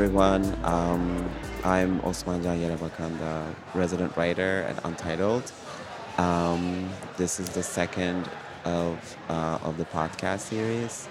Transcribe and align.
everyone. 0.00 0.58
Um, 0.64 1.30
I'm 1.62 2.00
Osman 2.00 2.42
Jan 2.42 2.58
Yerebakanda, 2.58 3.54
resident 3.74 4.16
writer 4.16 4.64
at 4.66 4.82
Untitled. 4.82 5.52
Um, 6.16 6.88
this 7.18 7.38
is 7.38 7.50
the 7.50 7.62
second 7.62 8.26
of, 8.64 8.96
uh, 9.28 9.58
of 9.62 9.76
the 9.76 9.84
podcast 9.84 10.40
series 10.40 11.06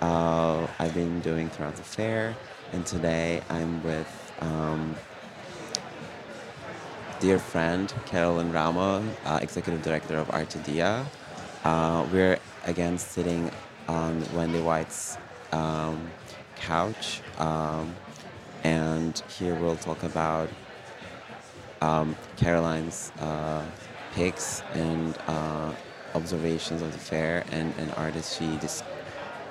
uh, 0.00 0.66
I've 0.80 0.92
been 0.92 1.20
doing 1.20 1.50
throughout 1.50 1.76
the 1.76 1.84
fair, 1.84 2.34
and 2.72 2.84
today 2.84 3.42
I'm 3.48 3.80
with 3.84 4.32
um, 4.40 4.96
dear 7.20 7.38
friend 7.38 7.94
Carolyn 8.06 8.50
Ramo, 8.50 9.04
uh, 9.24 9.38
executive 9.40 9.82
director 9.82 10.16
of 10.16 10.26
Artadia. 10.30 11.06
Uh, 11.62 12.04
we're 12.12 12.40
again 12.64 12.98
sitting 12.98 13.52
on 13.86 14.26
Wendy 14.34 14.60
White's 14.60 15.16
um, 15.52 16.10
couch, 16.56 17.20
um, 17.38 17.94
and 18.62 19.22
here 19.38 19.54
we'll 19.54 19.76
talk 19.76 20.02
about 20.02 20.48
um, 21.80 22.16
Caroline's 22.36 23.12
uh, 23.20 23.64
picks 24.14 24.62
and 24.74 25.16
uh, 25.26 25.72
observations 26.14 26.82
of 26.82 26.92
the 26.92 26.98
fair 26.98 27.44
and, 27.50 27.74
and 27.78 27.92
artists 27.96 28.36
she 28.38 28.56
dis- 28.58 28.82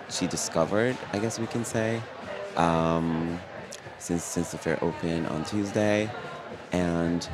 she 0.09 0.27
discovered, 0.27 0.97
I 1.13 1.20
guess 1.20 1.39
we 1.39 1.47
can 1.47 1.63
say, 1.63 2.01
um, 2.57 3.39
since 3.97 4.23
since 4.23 4.51
the 4.51 4.57
fair 4.57 4.77
opened 4.84 5.27
on 5.27 5.45
Tuesday. 5.45 6.09
And 6.73 7.27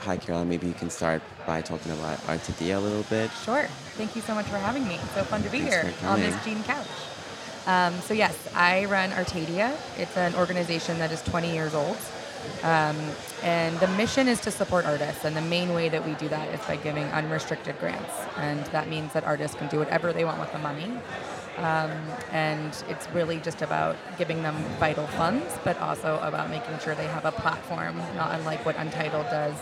hi, 0.00 0.16
Caroline. 0.16 0.48
Maybe 0.48 0.66
you 0.66 0.74
can 0.74 0.90
start 0.90 1.22
by 1.46 1.60
talking 1.62 1.92
about 1.92 2.18
Artadia 2.26 2.76
a 2.76 2.80
little 2.80 3.04
bit. 3.04 3.30
Sure. 3.44 3.64
Thank 3.96 4.16
you 4.16 4.22
so 4.22 4.34
much 4.34 4.46
for 4.46 4.58
having 4.58 4.86
me. 4.86 4.98
So 5.14 5.24
fun 5.24 5.42
to 5.42 5.50
be 5.50 5.60
Thanks 5.60 5.74
here 5.74 6.08
on 6.08 6.20
this. 6.20 6.44
Gene 6.44 6.62
Couch. 6.64 6.86
Um, 7.66 7.94
so 8.00 8.14
yes, 8.14 8.36
I 8.54 8.86
run 8.86 9.10
Artadia. 9.10 9.76
It's 9.98 10.16
an 10.16 10.34
organization 10.34 10.98
that 10.98 11.12
is 11.12 11.22
20 11.22 11.52
years 11.52 11.74
old. 11.74 11.96
Um, 12.62 12.96
and 13.42 13.78
the 13.80 13.88
mission 13.88 14.28
is 14.28 14.40
to 14.40 14.50
support 14.50 14.86
artists, 14.86 15.24
and 15.24 15.36
the 15.36 15.42
main 15.42 15.74
way 15.74 15.88
that 15.88 16.04
we 16.04 16.14
do 16.14 16.28
that 16.28 16.48
is 16.54 16.60
by 16.66 16.76
giving 16.76 17.04
unrestricted 17.04 17.78
grants, 17.78 18.14
and 18.36 18.64
that 18.66 18.88
means 18.88 19.12
that 19.12 19.24
artists 19.24 19.56
can 19.56 19.68
do 19.68 19.78
whatever 19.78 20.12
they 20.12 20.24
want 20.24 20.40
with 20.40 20.52
the 20.52 20.58
money. 20.58 20.90
Um, 21.58 21.90
and 22.32 22.72
it's 22.88 23.08
really 23.10 23.38
just 23.40 23.60
about 23.60 23.96
giving 24.16 24.42
them 24.42 24.56
vital 24.78 25.06
funds, 25.08 25.58
but 25.64 25.78
also 25.80 26.18
about 26.22 26.48
making 26.48 26.78
sure 26.78 26.94
they 26.94 27.06
have 27.06 27.26
a 27.26 27.32
platform, 27.32 27.98
not 28.16 28.38
unlike 28.38 28.64
what 28.64 28.76
Untitled 28.76 29.26
does, 29.26 29.54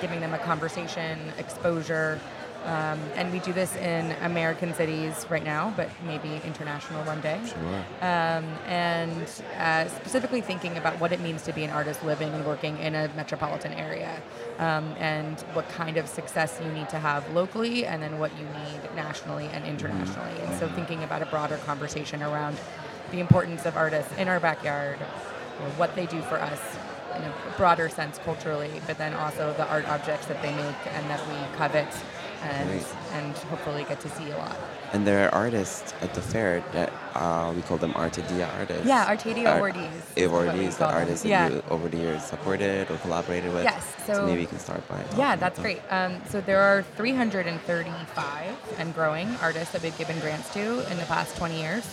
giving 0.00 0.20
them 0.20 0.34
a 0.34 0.38
conversation, 0.38 1.18
exposure. 1.38 2.20
Um, 2.64 2.98
and 3.14 3.32
we 3.32 3.38
do 3.38 3.52
this 3.52 3.74
in 3.76 4.12
American 4.22 4.74
cities 4.74 5.24
right 5.30 5.44
now, 5.44 5.72
but 5.76 5.88
maybe 6.04 6.40
international 6.44 7.02
one 7.04 7.20
day 7.20 7.40
Sure. 7.46 7.58
um, 8.02 8.44
and 8.66 9.22
uh, 9.58 9.88
specifically 9.88 10.40
thinking 10.40 10.76
about 10.76 10.98
what 11.00 11.12
it 11.12 11.20
means 11.20 11.42
to 11.42 11.52
be 11.52 11.64
an 11.64 11.70
artist 11.70 12.04
living 12.04 12.30
and 12.34 12.44
working 12.44 12.76
in 12.78 12.94
a 12.94 13.08
metropolitan 13.16 13.72
area, 13.72 14.20
um, 14.58 14.92
and 14.98 15.40
what 15.54 15.68
kind 15.70 15.96
of 15.96 16.08
success 16.08 16.60
you 16.62 16.70
need 16.72 16.88
to 16.90 16.98
have 16.98 17.30
locally, 17.32 17.86
and 17.86 18.02
then 18.02 18.18
what 18.18 18.32
you 18.38 18.44
need 18.44 18.94
nationally 18.96 19.46
and 19.52 19.64
internationally. 19.64 20.38
And 20.42 20.58
so, 20.58 20.68
thinking 20.68 21.02
about 21.04 21.22
a 21.22 21.26
broader 21.26 21.56
conversation 21.58 22.22
around 22.22 22.58
the 23.12 23.20
importance 23.20 23.64
of 23.66 23.76
artists 23.76 24.12
in 24.18 24.28
our 24.28 24.40
backyard, 24.40 24.98
you 24.98 25.64
know, 25.64 25.70
what 25.76 25.94
they 25.94 26.06
do 26.06 26.20
for 26.22 26.40
us 26.40 26.60
in 27.16 27.22
a 27.24 27.32
broader 27.56 27.88
sense 27.88 28.18
culturally, 28.18 28.80
but 28.86 28.98
then 28.98 29.14
also 29.14 29.52
the 29.54 29.66
art 29.68 29.88
objects 29.88 30.26
that 30.26 30.40
they 30.42 30.52
make 30.54 30.76
and 30.92 31.08
that 31.08 31.20
we 31.28 31.56
covet. 31.56 31.86
And, 32.42 32.84
and 33.14 33.36
hopefully 33.36 33.84
get 33.88 34.00
to 34.00 34.08
see 34.10 34.30
a 34.30 34.36
lot. 34.38 34.56
And 34.92 35.06
there 35.06 35.26
are 35.28 35.34
artists 35.34 35.92
at 36.00 36.14
the 36.14 36.20
fair 36.22 36.62
that 36.72 36.92
uh, 37.14 37.52
we 37.54 37.62
call 37.62 37.76
them 37.78 37.92
Artadia 37.94 38.48
artists. 38.58 38.86
Yeah, 38.86 39.06
Artadia 39.06 39.46
Art- 39.60 39.74
awardees. 39.74 39.90
is 40.16 40.30
what 40.30 40.54
we 40.54 40.60
Awardees, 40.66 40.78
the 40.78 40.86
artists 40.86 41.24
Yeah. 41.26 41.48
that 41.48 41.54
you 41.56 41.62
over 41.68 41.88
the 41.88 41.96
years 41.96 42.22
supported 42.24 42.90
or 42.90 42.96
collaborated 42.98 43.52
with. 43.52 43.64
Yes, 43.64 43.84
so- 44.06 44.24
maybe 44.26 44.42
you 44.42 44.46
can 44.46 44.58
start 44.60 44.86
by. 44.88 45.02
Yeah, 45.16 45.36
that's 45.36 45.58
great. 45.58 45.82
Um, 45.90 46.22
so 46.30 46.40
there 46.40 46.60
are 46.60 46.82
335 46.96 48.56
and 48.78 48.94
growing 48.94 49.28
artists 49.42 49.72
that 49.72 49.82
we've 49.82 49.96
given 49.98 50.18
grants 50.20 50.52
to 50.54 50.90
in 50.90 50.96
the 50.96 51.04
past 51.04 51.36
20 51.36 51.60
years. 51.60 51.84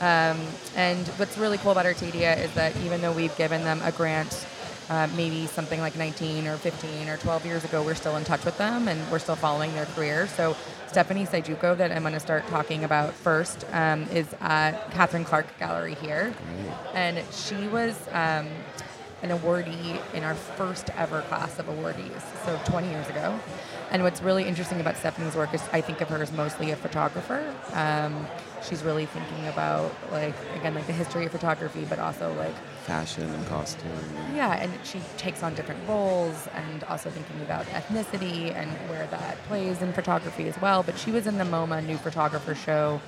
Um, 0.00 0.40
and 0.74 1.06
what's 1.18 1.38
really 1.38 1.56
cool 1.58 1.70
about 1.72 1.86
Artadia 1.86 2.36
is 2.36 2.52
that 2.54 2.76
even 2.78 3.00
though 3.00 3.12
we've 3.12 3.34
given 3.36 3.62
them 3.64 3.80
a 3.84 3.92
grant 3.92 4.44
uh, 4.88 5.08
maybe 5.16 5.46
something 5.46 5.80
like 5.80 5.96
19 5.96 6.46
or 6.46 6.56
15 6.56 7.08
or 7.08 7.16
12 7.16 7.46
years 7.46 7.64
ago, 7.64 7.82
we're 7.82 7.94
still 7.94 8.16
in 8.16 8.24
touch 8.24 8.44
with 8.44 8.56
them 8.58 8.88
and 8.88 9.00
we're 9.10 9.18
still 9.18 9.36
following 9.36 9.72
their 9.74 9.86
career. 9.86 10.26
So 10.26 10.56
Stephanie 10.88 11.26
Syjuco, 11.26 11.76
that 11.76 11.90
I'm 11.90 12.02
going 12.02 12.14
to 12.14 12.20
start 12.20 12.46
talking 12.48 12.84
about 12.84 13.12
first, 13.12 13.64
um, 13.72 14.04
is 14.04 14.34
at 14.40 14.90
Catherine 14.90 15.24
Clark 15.24 15.46
Gallery 15.58 15.94
here. 15.96 16.34
And 16.92 17.22
she 17.32 17.66
was 17.68 17.98
um, 18.12 18.46
an 19.24 19.30
awardee 19.30 19.98
in 20.14 20.22
our 20.22 20.34
first 20.34 20.90
ever 20.98 21.22
class 21.22 21.58
of 21.58 21.66
awardees, 21.66 22.20
so 22.44 22.60
20 22.70 22.88
years 22.90 23.08
ago. 23.08 23.38
And 23.90 24.02
what's 24.02 24.20
really 24.20 24.44
interesting 24.44 24.80
about 24.80 24.96
Stephanie's 24.98 25.34
work 25.34 25.54
is 25.54 25.62
I 25.72 25.80
think 25.80 26.02
of 26.02 26.08
her 26.10 26.22
as 26.22 26.30
mostly 26.32 26.72
a 26.72 26.76
photographer. 26.76 27.42
Um, 27.72 28.26
she's 28.62 28.82
really 28.82 29.06
thinking 29.06 29.46
about 29.46 29.94
like 30.12 30.34
again 30.56 30.74
like 30.74 30.86
the 30.86 30.92
history 30.92 31.24
of 31.24 31.32
photography, 31.32 31.86
but 31.88 31.98
also 31.98 32.34
like 32.34 32.54
Fashion 32.84 33.22
and 33.22 33.46
costume. 33.46 33.90
yeah, 34.34 34.62
and 34.62 34.70
she 34.84 35.00
takes 35.16 35.42
on 35.42 35.54
different 35.54 35.80
roles 35.88 36.48
and 36.54 36.84
also 36.84 37.08
thinking 37.08 37.40
about 37.40 37.64
ethnicity 37.66 38.54
and 38.54 38.70
where 38.90 39.06
that 39.06 39.42
plays 39.44 39.80
in 39.80 39.90
photography 39.94 40.48
as 40.48 40.60
well. 40.60 40.82
But 40.82 40.98
she 40.98 41.10
was 41.10 41.26
in 41.26 41.38
the 41.38 41.44
MoMA 41.44 41.84
New 41.86 41.96
Photographer 41.96 42.54
Show 42.54 43.00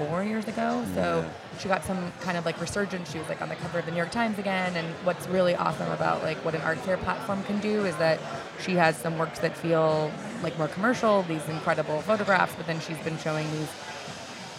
four 0.00 0.24
years 0.24 0.46
ago, 0.48 0.82
so 0.94 1.24
Yeah. 1.26 1.58
she 1.58 1.68
got 1.68 1.84
some 1.84 2.12
kind 2.22 2.38
of 2.38 2.46
like 2.46 2.58
resurgence. 2.60 3.10
She 3.12 3.18
was 3.18 3.28
like 3.28 3.42
on 3.42 3.48
the 3.50 3.56
cover 3.56 3.78
of 3.80 3.84
the 3.84 3.90
New 3.90 3.98
York 3.98 4.10
Times 4.10 4.38
again. 4.38 4.74
And 4.76 4.86
what's 5.04 5.26
really 5.28 5.54
awesome 5.54 5.90
about 5.92 6.22
like 6.22 6.38
what 6.44 6.54
an 6.54 6.62
art 6.62 6.78
fair 6.78 6.96
platform 6.96 7.42
can 7.44 7.58
do 7.60 7.84
is 7.84 7.94
that 7.96 8.18
she 8.64 8.72
has 8.76 8.96
some 8.96 9.18
works 9.18 9.40
that 9.40 9.54
feel 9.56 10.10
like 10.42 10.56
more 10.58 10.68
commercial, 10.68 11.22
these 11.24 11.46
incredible 11.48 12.00
photographs, 12.02 12.54
but 12.56 12.66
then 12.66 12.80
she's 12.80 12.98
been 12.98 13.18
showing 13.18 13.50
these 13.52 13.68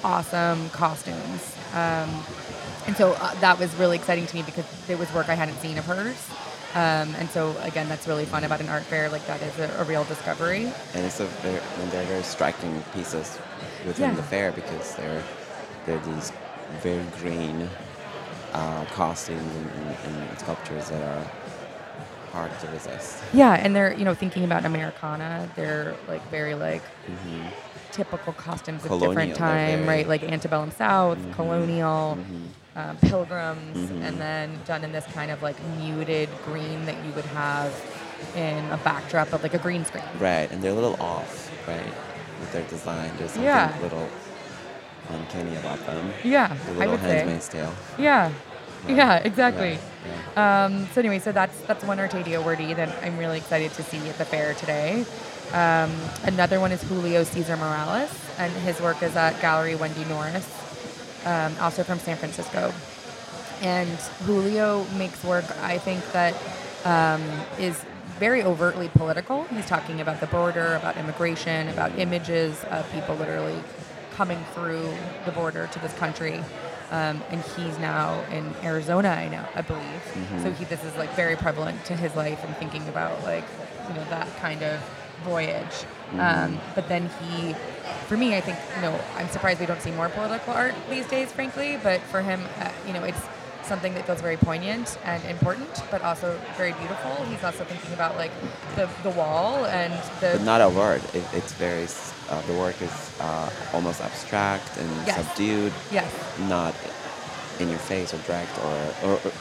awesome 0.04 0.70
costumes. 0.70 1.56
Um, 1.74 2.10
and 2.88 2.96
so 2.96 3.14
uh, 3.14 3.34
that 3.42 3.58
was 3.60 3.74
really 3.76 3.98
exciting 3.98 4.26
to 4.28 4.36
me 4.36 4.44
because 4.44 4.66
it 4.90 4.98
was 5.00 5.12
work 5.14 5.30
I 5.30 5.36
hadn't 5.36 5.58
seen 5.58 5.78
of 5.78 5.86
hers. 5.86 6.18
Um, 6.74 7.14
and 7.16 7.30
so 7.30 7.56
again, 7.62 7.90
that's 7.90 8.08
really 8.08 8.26
fun 8.26 8.44
about 8.44 8.62
an 8.62 8.70
art 8.70 8.84
fair. 8.84 9.10
Like 9.10 9.26
that 9.28 9.42
is 9.42 9.58
a, 9.60 9.70
a 9.80 9.84
real 9.84 10.04
discovery. 10.06 10.72
And 10.94 11.06
it's 11.06 11.20
a 11.20 11.26
very, 11.26 11.60
and 11.80 11.92
they're 11.92 12.06
very 12.06 12.24
striking 12.24 12.82
pieces 12.94 13.38
within 13.86 14.12
Yeah. 14.12 14.16
the 14.16 14.24
fair 14.24 14.52
because 14.52 14.96
they're 14.96 15.24
they're 15.86 16.00
these 16.00 16.32
very 16.82 17.04
green 17.20 17.68
uh, 18.54 18.86
costumes 18.86 19.56
and, 19.56 19.70
and, 19.72 19.98
and 20.30 20.40
sculptures 20.40 20.90
that 20.90 21.02
are 21.02 21.32
hard 22.32 22.52
to 22.60 22.68
resist. 22.68 23.24
Yeah, 23.34 23.54
and 23.54 23.76
they're 23.76 23.94
you 23.94 24.06
know 24.06 24.14
thinking 24.14 24.44
about 24.44 24.66
Americana. 24.66 25.50
They're 25.56 25.96
like 26.08 26.24
very 26.30 26.56
like 26.56 26.84
hmm 27.06 27.48
typical 27.92 28.32
costumes 28.32 28.86
of 28.86 29.00
different 29.02 29.36
time, 29.36 29.86
right? 29.86 30.08
Like 30.08 30.24
antebellum 30.24 30.72
South, 30.72 31.18
Mhm. 31.18 31.34
colonial, 31.34 32.16
hmm 32.16 32.48
um, 32.80 32.96
pilgrims, 32.98 33.78
Mhm. 33.78 34.02
and 34.08 34.22
then 34.22 34.60
done 34.66 34.86
in 34.86 34.94
this 34.94 35.06
kind 35.14 35.30
of 35.30 35.44
like 35.44 35.58
muted 35.78 36.30
green 36.46 36.86
that 36.86 36.96
you 37.06 37.12
would 37.18 37.26
have 37.26 37.70
in 38.34 38.64
a 38.72 38.78
backdrop 38.78 39.34
of 39.34 39.44
like 39.44 39.54
a 39.54 39.58
green 39.58 39.84
screen. 39.84 40.06
Right, 40.20 40.50
and 40.50 40.62
they're 40.62 40.72
a 40.72 40.76
little 40.76 40.96
off, 41.02 41.52
right, 41.68 41.84
with 42.40 42.54
their 42.54 42.64
design. 42.64 43.12
There's 43.18 43.32
something 43.32 43.44
Yeah. 43.46 43.78
a 43.78 43.82
little 43.82 44.08
uncanny 45.10 45.56
about 45.58 45.86
them. 45.86 46.14
Yeah, 46.24 46.48
The 46.48 46.72
I 46.72 46.76
little 46.76 46.92
would 46.94 47.02
say. 47.02 47.40
tale. 47.50 47.74
Yeah, 47.98 48.32
Right. 48.88 48.96
yeah, 48.96 49.16
exactly. 49.18 49.72
Yeah, 49.72 49.78
yeah. 50.06 50.66
Um, 50.66 50.88
so 50.94 51.02
anyway, 51.02 51.20
so 51.20 51.32
that's 51.32 51.60
that's 51.62 51.84
one 51.84 51.98
Artadia 51.98 52.42
awardee 52.42 52.76
that 52.76 53.04
I'm 53.04 53.18
really 53.18 53.38
excited 53.38 53.72
to 53.74 53.84
see 53.84 53.98
at 54.10 54.18
the 54.18 54.26
fair 54.26 54.54
today. 54.56 55.06
Um, 55.54 55.92
another 56.24 56.60
one 56.60 56.72
is 56.72 56.82
Julio 56.84 57.24
Cesar 57.24 57.58
Morales, 57.58 58.12
and 58.38 58.54
his 58.64 58.80
work 58.80 59.04
is 59.04 59.16
at 59.16 59.40
Gallery 59.42 59.76
Wendy 59.76 60.06
Norris, 60.06 60.48
um, 61.26 61.54
also 61.60 61.84
from 61.84 62.00
San 62.00 62.16
Francisco. 62.16 62.74
And 63.62 63.90
Julio 64.26 64.86
makes 64.98 65.24
work, 65.24 65.46
I 65.62 65.78
think, 65.78 66.10
that 66.14 66.34
um, 66.86 67.22
is 67.60 67.84
very 68.18 68.44
overtly 68.44 68.88
political. 68.90 69.44
He's 69.46 69.66
talking 69.66 70.00
about 70.00 70.20
the 70.20 70.28
border, 70.28 70.76
about 70.76 70.96
immigration, 70.96 71.68
about 71.70 71.98
images 72.00 72.64
of 72.66 72.90
people 72.92 73.16
literally 73.16 73.62
coming 74.14 74.44
through 74.54 74.94
the 75.26 75.32
border 75.32 75.68
to 75.68 75.80
this 75.80 75.94
country. 75.94 76.42
Um, 76.92 77.24
and 77.30 77.42
he's 77.56 77.80
now 77.80 78.22
in 78.32 78.54
Arizona, 78.64 79.08
I 79.10 79.30
know, 79.30 79.46
I 79.56 79.62
believe. 79.62 80.02
So 80.44 80.52
he, 80.52 80.66
this 80.66 80.84
is 80.84 80.94
like 80.98 81.10
very 81.16 81.36
prevalent 81.38 81.84
to 81.86 81.96
his 81.96 82.14
life 82.16 82.44
and 82.44 82.56
thinking 82.58 82.86
about 82.90 83.24
like, 83.24 83.46
you 83.88 83.94
know, 83.96 84.04
that 84.10 84.28
kind 84.38 84.62
of 84.62 84.78
voyage. 85.24 85.86
Um, 86.20 86.60
but 86.76 86.90
then 86.90 87.10
he, 87.22 87.54
for 88.08 88.18
me, 88.18 88.36
I 88.36 88.42
think, 88.42 88.58
you 88.76 88.82
know, 88.82 89.00
I'm 89.16 89.30
surprised 89.30 89.62
we 89.62 89.66
don't 89.68 89.82
see 89.82 89.92
more 89.92 90.10
political 90.10 90.54
art 90.54 90.76
these 90.90 91.08
days, 91.08 91.32
frankly. 91.32 91.80
But 91.82 92.02
for 92.02 92.22
him, 92.22 92.42
uh, 92.60 92.70
you 92.86 92.92
know, 92.94 93.04
it's 93.04 93.22
something 93.64 93.94
that 93.94 94.06
feels 94.06 94.22
very 94.22 94.38
poignant 94.38 94.98
and 95.04 95.24
important, 95.26 95.84
but 95.92 96.02
also 96.02 96.38
very 96.58 96.74
beautiful. 96.74 97.12
He's 97.26 97.44
also 97.44 97.64
thinking 97.64 97.94
about 97.94 98.16
like 98.18 98.32
the, 98.76 98.90
the 99.04 99.10
wall 99.12 99.66
and 99.66 99.94
the 100.20 100.38
But 100.38 100.42
not 100.44 100.62
a 100.62 100.70
word. 100.70 101.02
It, 101.14 101.24
it's 101.34 101.54
very. 101.54 101.88
Uh, 102.30 102.42
the 102.44 102.54
work 102.54 102.82
is 102.82 103.12
uh, 103.20 103.50
almost 103.74 104.02
abstract 104.02 104.78
and 104.78 104.90
Yes. 105.08 105.18
subdued, 105.28 105.74
yes, 105.92 106.12
not 106.48 106.74
in 107.60 107.70
your 107.70 107.80
face 107.80 108.14
or 108.14 108.18
direct 108.20 108.58
or, 108.60 109.10
or, 109.10 109.14
or 109.26 109.32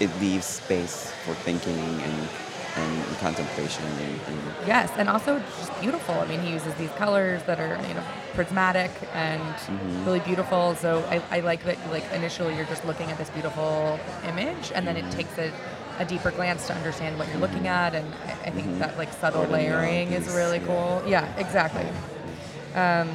it 0.00 0.10
leaves 0.20 0.44
space 0.46 1.12
for 1.24 1.34
thinking 1.34 1.78
and 1.78 2.28
and 2.76 3.18
contemplation 3.18 3.84
and, 3.84 4.20
and 4.28 4.38
Yes, 4.66 4.90
and 4.96 5.08
also 5.08 5.38
just 5.58 5.78
beautiful. 5.80 6.14
I 6.14 6.26
mean, 6.26 6.40
he 6.40 6.50
uses 6.52 6.74
these 6.76 6.90
colors 6.92 7.42
that 7.44 7.60
are 7.60 7.76
you 7.88 7.94
know 7.94 8.02
prismatic 8.34 8.90
and 9.14 9.42
Mhm. 9.42 10.06
really 10.06 10.20
beautiful. 10.20 10.74
So 10.76 11.04
I, 11.10 11.20
I 11.30 11.40
like 11.40 11.64
that. 11.64 11.76
Like 11.90 12.04
initially, 12.12 12.56
you're 12.56 12.64
just 12.66 12.84
looking 12.84 13.10
at 13.10 13.18
this 13.18 13.30
beautiful 13.30 13.98
image, 14.26 14.72
and 14.74 14.86
then 14.86 14.96
Mm-hmm. 14.96 15.08
it 15.08 15.12
takes 15.12 15.38
a, 15.38 15.52
a 15.98 16.04
deeper 16.06 16.30
glance 16.30 16.66
to 16.68 16.74
understand 16.74 17.18
what 17.18 17.28
you're 17.28 17.38
looking 17.38 17.66
at. 17.68 17.94
And 17.94 18.06
I, 18.26 18.48
I 18.48 18.50
think 18.50 18.66
Mhm. 18.68 18.78
that 18.78 18.96
like 18.96 19.12
subtle 19.12 19.44
layering 19.44 20.12
is 20.12 20.28
really 20.34 20.58
yeah. 20.58 20.66
cool. 20.66 21.02
Yeah, 21.06 21.36
exactly. 21.36 21.86
Um, 22.74 23.08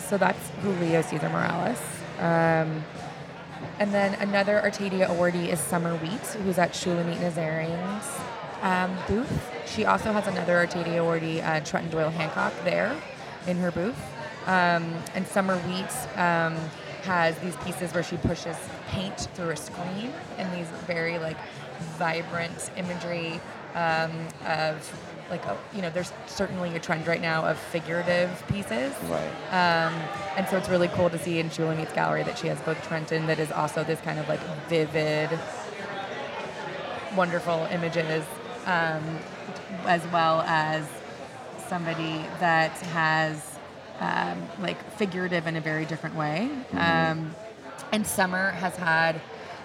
so 0.00 0.16
that's 0.18 0.50
Julio 0.62 1.02
Cesar 1.02 1.28
Morales. 1.28 1.78
Um, 2.18 2.84
and 3.78 3.92
then 3.92 4.14
another 4.20 4.60
Artadia 4.64 5.06
awardee 5.08 5.48
is 5.48 5.60
Summer 5.60 5.94
Wheat, 5.96 6.26
who's 6.42 6.58
at 6.58 6.72
Shulamit 6.72 7.18
Nazarian's 7.18 8.06
um, 8.66 8.96
booth. 9.06 9.52
She 9.66 9.84
also 9.84 10.12
has 10.12 10.26
another 10.26 10.54
Artadia 10.54 10.98
awardee, 10.98 11.44
uh, 11.44 11.60
Trenton 11.60 11.90
Doyle 11.90 12.10
Hancock, 12.10 12.52
there 12.64 12.96
in 13.46 13.56
her 13.58 13.70
booth. 13.70 13.98
Um, 14.46 14.94
and 15.14 15.26
Summer 15.26 15.56
Wheat 15.58 16.18
um, 16.18 16.56
has 17.02 17.38
these 17.38 17.56
pieces 17.58 17.92
where 17.94 18.02
she 18.02 18.16
pushes 18.16 18.56
paint 18.88 19.28
through 19.34 19.50
a 19.50 19.56
screen 19.56 20.12
and 20.38 20.52
these 20.52 20.68
very 20.86 21.18
like 21.18 21.36
vibrant 21.98 22.70
imagery 22.76 23.40
um, 23.74 24.10
of 24.46 25.00
like 25.30 25.44
a, 25.44 25.58
you 25.74 25.82
know 25.82 25.90
there's 25.90 26.12
certainly 26.26 26.74
a 26.76 26.78
trend 26.78 27.06
right 27.06 27.20
now 27.20 27.44
of 27.44 27.58
figurative 27.58 28.42
pieces 28.48 28.94
right. 29.08 29.26
um, 29.50 29.92
and 30.36 30.48
so 30.48 30.56
it's 30.56 30.68
really 30.68 30.86
cool 30.88 31.10
to 31.10 31.18
see 31.18 31.40
in 31.40 31.50
Shulamit's 31.50 31.92
gallery 31.92 32.22
that 32.22 32.38
she 32.38 32.46
has 32.46 32.60
both 32.60 32.80
Trenton 32.86 33.26
that 33.26 33.40
is 33.40 33.50
also 33.50 33.82
this 33.82 34.00
kind 34.00 34.20
of 34.20 34.28
like 34.28 34.40
vivid, 34.68 35.36
wonderful 37.16 37.66
images, 37.72 38.24
um, 38.66 39.18
as 39.86 40.06
well 40.08 40.42
as 40.42 40.86
somebody 41.68 42.24
that 42.40 42.72
has 42.88 43.58
um, 44.00 44.42
like 44.60 44.78
figurative 44.92 45.46
in 45.46 45.56
a 45.56 45.60
very 45.60 45.84
different 45.84 46.16
way. 46.16 46.50
Um, 46.72 47.34
and 47.92 48.06
Summer 48.06 48.50
has 48.50 48.76
had, 48.76 49.14
you 49.14 49.20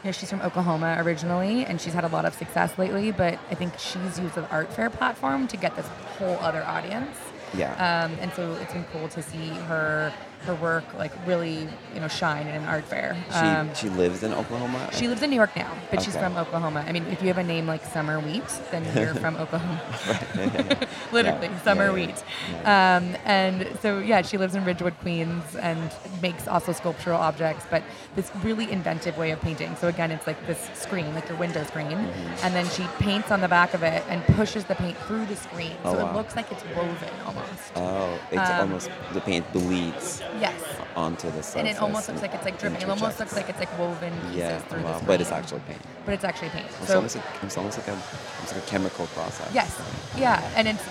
know, 0.06 0.12
she's 0.12 0.30
from 0.30 0.42
Oklahoma 0.42 0.96
originally, 1.00 1.66
and 1.66 1.82
she's 1.82 1.94
had 1.94 2.04
a 2.04 2.08
lot 2.08 2.26
of 2.26 2.34
success 2.34 2.78
lately. 2.78 3.12
But 3.12 3.40
I 3.50 3.56
think 3.56 3.78
she's 3.78 4.20
used 4.20 4.36
the 4.36 4.48
art 4.50 4.72
fair 4.72 4.90
platform 4.90 5.48
to 5.50 5.58
get 5.58 5.76
this 5.76 5.88
whole 6.18 6.38
other 6.40 6.64
audience. 6.64 7.18
Yeah. 7.54 7.74
Um, 7.74 8.18
and 8.22 8.32
so 8.34 8.54
it's 8.62 8.72
been 8.74 8.86
cool 8.94 9.10
to 9.10 9.22
see 9.22 9.50
her 9.50 10.14
her 10.46 10.56
work 10.56 10.84
like 10.98 11.12
really 11.28 11.68
you 11.94 12.00
know 12.00 12.08
shine 12.08 12.48
in 12.48 12.56
an 12.56 12.66
art 12.66 12.86
fair. 12.86 13.16
she 13.30 13.38
Um, 13.40 13.74
she 13.76 13.90
lives 13.90 14.24
in 14.24 14.34
Oklahoma. 14.34 14.90
she 14.94 15.08
lives 15.08 15.22
in 15.22 15.30
New 15.30 15.36
York 15.36 15.56
now, 15.56 15.72
but 15.92 16.02
she's 16.02 16.16
from 16.18 16.36
Oklahoma. 16.38 16.84
I 16.88 16.92
mean, 16.92 17.06
if 17.08 17.22
you 17.22 17.28
have 17.28 17.38
a 17.38 17.44
name 17.44 17.68
like 17.68 17.84
Summer 17.86 18.20
Wheat, 18.20 18.44
then 18.72 18.84
you're 18.96 19.14
from 19.16 19.36
Oklahoma. 19.38 19.80
Literally, 21.12 21.48
Yeah, 21.48 21.62
Summer 21.64 21.86
yeah. 21.88 21.94
Wheat. 21.94 22.24
Yeah. 22.52 22.98
Um, 22.98 23.16
and 23.26 23.68
so, 23.82 24.00
yeah, 24.00 24.22
she 24.22 24.38
lives 24.38 24.56
in 24.56 24.64
Ridgewood, 24.66 24.98
Queens, 25.02 25.56
and 25.56 25.92
makes 26.22 26.48
also 26.48 26.72
sculptural 26.72 27.20
objects, 27.20 27.66
but 27.70 27.84
this 28.16 28.32
really 28.44 28.72
inventive 28.72 29.18
way 29.18 29.32
of 29.32 29.42
painting. 29.42 29.76
So, 29.76 29.88
again, 29.88 30.12
it's 30.12 30.26
like 30.28 30.46
this 30.48 30.70
screen, 30.74 31.14
like 31.14 31.28
your 31.30 31.38
window 31.38 31.64
screen, 31.64 31.82
Mm-hmm. 31.92 32.46
and 32.46 32.56
then 32.56 32.68
she 32.70 32.84
paints 33.00 33.32
on 33.32 33.42
the 33.42 33.48
back 33.48 33.74
of 33.74 33.84
it 33.84 34.04
and 34.08 34.24
pushes 34.36 34.64
the 34.66 34.76
paint 34.76 34.98
through 35.00 35.26
the 35.26 35.36
screen. 35.36 35.74
Oh, 35.84 35.96
so 35.96 36.08
it 36.08 36.14
looks 36.14 36.36
like 36.36 36.52
it's 36.52 36.64
woven 36.76 37.10
almost. 37.26 37.72
Oh, 37.76 38.20
it's 38.32 38.50
Um, 38.50 38.60
almost 38.62 38.90
the 39.14 39.20
paint 39.22 39.52
bleeds 39.52 40.22
yes. 40.40 40.54
onto 40.96 41.28
the 41.32 41.44
surface. 41.44 41.56
And 41.56 41.68
it 41.68 41.82
almost 41.82 42.08
looks 42.08 42.22
like 42.22 42.34
it's 42.34 42.46
like 42.46 42.60
dripping. 42.60 42.82
It 42.82 42.90
almost 42.90 43.20
looks 43.20 43.36
like 43.36 43.50
it's 43.50 43.60
like 43.60 43.78
woven 43.80 44.14
pieces 44.22 44.36
yeah, 44.36 44.60
through 44.60 44.84
wow, 44.84 45.00
the 45.00 45.06
but 45.06 45.22
it's 45.22 45.32
actually 45.32 45.62
paint. 45.62 45.82
But 46.06 46.14
it's 46.14 46.24
actually 46.24 46.50
paint. 46.50 46.66
It's 46.68 46.88
so 46.88 46.96
almost 46.98 47.16
like 47.16 47.26
it's 47.44 47.58
almost 47.58 47.78
like 47.78 47.88
a 47.88 47.98
it's 48.44 48.54
like 48.54 48.64
a 48.64 48.68
chemical 48.68 49.08
process. 49.08 49.52
Yes, 49.54 49.82
yeah, 50.18 50.42
and 50.56 50.68
it's 50.68 50.84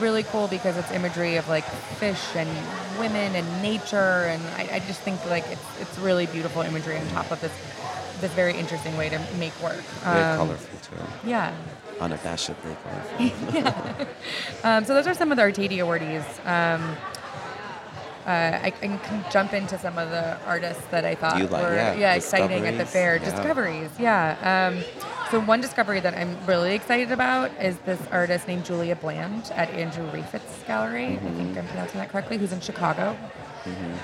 really 0.00 0.24
cool 0.24 0.46
because 0.48 0.76
it's 0.76 0.90
imagery 0.92 1.36
of 1.36 1.48
like 1.48 1.64
fish 1.98 2.36
and 2.36 2.48
women 2.98 3.34
and 3.34 3.62
nature, 3.62 4.26
and 4.26 4.42
I, 4.56 4.76
I 4.76 4.78
just 4.80 5.00
think 5.00 5.24
like 5.30 5.44
it's 5.50 5.80
it's 5.80 5.98
really 5.98 6.26
beautiful 6.26 6.62
imagery 6.62 6.96
on 6.98 7.06
top 7.08 7.30
of 7.30 7.40
this 7.40 7.52
this 8.20 8.32
very 8.32 8.54
interesting 8.56 8.96
way 8.96 9.08
to 9.08 9.18
make 9.38 9.52
work. 9.62 9.82
Very 10.04 10.22
Um, 10.24 10.36
colorful 10.38 10.78
too. 10.80 11.28
Yeah. 11.28 11.54
Unabashedly 12.00 12.76
colorful. 12.82 14.06
Um, 14.64 14.84
so 14.84 14.94
those 14.94 15.06
are 15.06 15.14
some 15.14 15.30
of 15.30 15.36
the 15.36 15.42
Artadia 15.42 15.84
awardees. 15.84 16.24
Um, 16.44 16.96
uh, 18.26 18.30
I, 18.30 18.66
I 18.66 18.70
can 18.70 19.24
jump 19.30 19.52
into 19.52 19.78
some 19.78 19.96
of 19.98 20.10
the 20.10 20.36
artists 20.46 20.84
that 20.90 21.04
I 21.04 21.14
thought 21.14 21.40
like- 21.40 21.50
were 21.50 21.74
yeah, 21.74 22.14
exciting 22.14 22.66
at 22.66 22.76
the 22.78 22.84
fair. 22.86 23.16
yeah. 23.16 23.24
Discoveries, 23.30 23.90
yeah. 23.98 24.70
Um, 24.72 24.82
so 25.30 25.40
one 25.40 25.60
discovery 25.60 26.00
that 26.00 26.14
I'm 26.14 26.36
really 26.46 26.74
excited 26.74 27.10
about 27.12 27.50
is 27.60 27.76
this 27.80 28.00
artist 28.12 28.46
named 28.48 28.64
Julia 28.64 28.96
Bland 28.96 29.50
at 29.54 29.68
Andrew 29.70 30.08
Rafacz 30.10 30.66
gallery. 30.66 31.06
I 31.06 31.10
Mm-hmm. 31.16 31.36
think 31.36 31.58
I'm 31.58 31.66
pronouncing 31.68 31.98
that 32.00 32.10
correctly. 32.10 32.36
Who's 32.38 32.52
in 32.52 32.60
Chicago, 32.60 33.16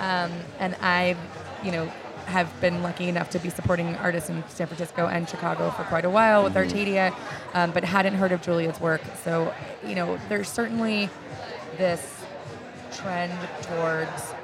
um, 0.00 0.30
and 0.58 0.74
I, 0.80 1.16
you 1.64 1.70
know, 1.72 1.86
have 2.26 2.48
been 2.60 2.82
lucky 2.82 3.08
enough 3.08 3.30
to 3.30 3.38
be 3.38 3.50
supporting 3.50 3.94
artists 3.96 4.30
in 4.30 4.42
San 4.48 4.66
Francisco 4.68 5.06
and 5.08 5.28
Chicago 5.28 5.70
for 5.70 5.82
quite 5.84 6.04
a 6.04 6.10
while 6.10 6.42
with 6.44 6.54
Artadia, 6.54 7.12
um, 7.54 7.72
but 7.72 7.84
hadn't 7.84 8.14
heard 8.14 8.32
of 8.32 8.40
Julia's 8.42 8.80
work. 8.80 9.00
So, 9.24 9.52
you 9.86 9.94
know, 9.96 10.18
there's 10.28 10.48
certainly 10.48 11.08
this 11.78 12.21
trend 12.92 13.32
towards 13.62 14.34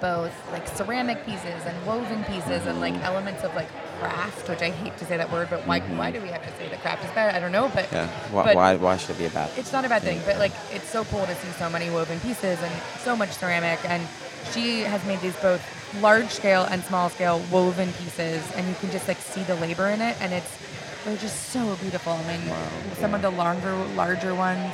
both 0.00 0.32
like 0.52 0.66
ceramic 0.68 1.24
pieces 1.24 1.64
and 1.64 1.86
woven 1.86 2.22
pieces 2.24 2.66
and 2.66 2.80
like 2.80 2.94
mm-hmm. 2.94 3.04
elements 3.04 3.44
of 3.44 3.54
like 3.54 3.68
craft, 3.98 4.48
which 4.48 4.60
I 4.60 4.70
hate 4.70 4.96
to 4.98 5.04
say 5.04 5.16
that 5.16 5.30
word, 5.32 5.48
but 5.50 5.66
why, 5.66 5.80
mm-hmm. 5.80 5.96
why 5.96 6.10
do 6.10 6.20
we 6.20 6.28
have 6.28 6.42
to 6.42 6.52
say 6.58 6.68
that 6.68 6.80
craft 6.82 7.04
is 7.04 7.10
bad? 7.12 7.34
I 7.34 7.40
don't 7.40 7.52
know, 7.52 7.70
but 7.74 7.90
Yeah. 7.92 8.08
Why, 8.30 8.44
but 8.44 8.56
why 8.56 8.76
why 8.76 8.96
should 8.96 9.10
it 9.10 9.18
be 9.18 9.26
a 9.26 9.30
bad? 9.30 9.50
it's 9.56 9.72
not 9.72 9.84
a 9.84 9.88
bad 9.88 10.02
thing, 10.02 10.20
but 10.26 10.38
like 10.38 10.52
it's 10.72 10.88
so 10.88 11.04
cool 11.04 11.24
to 11.24 11.34
see 11.34 11.48
so 11.52 11.70
many 11.70 11.90
woven 11.90 12.20
pieces 12.20 12.60
and 12.60 12.82
so 13.00 13.16
much 13.16 13.30
ceramic. 13.30 13.78
And 13.88 14.06
she 14.52 14.80
has 14.80 15.04
made 15.06 15.20
these 15.20 15.36
both 15.36 15.62
large 16.00 16.28
scale 16.28 16.64
and 16.70 16.82
small 16.84 17.08
scale 17.08 17.42
woven 17.50 17.92
pieces, 17.94 18.42
and 18.52 18.66
you 18.68 18.74
can 18.76 18.90
just 18.90 19.08
like 19.08 19.18
see 19.18 19.42
the 19.44 19.56
labor 19.56 19.88
in 19.88 20.00
it, 20.00 20.20
and 20.20 20.32
it's 20.32 20.58
they're 21.04 21.16
just 21.16 21.50
so 21.50 21.76
beautiful. 21.76 22.12
I 22.12 22.36
mean, 22.36 22.48
Wow, 22.48 22.68
some 22.94 23.14
of 23.14 23.22
the 23.22 23.30
longer, 23.30 23.72
larger 23.94 24.34
ones. 24.34 24.72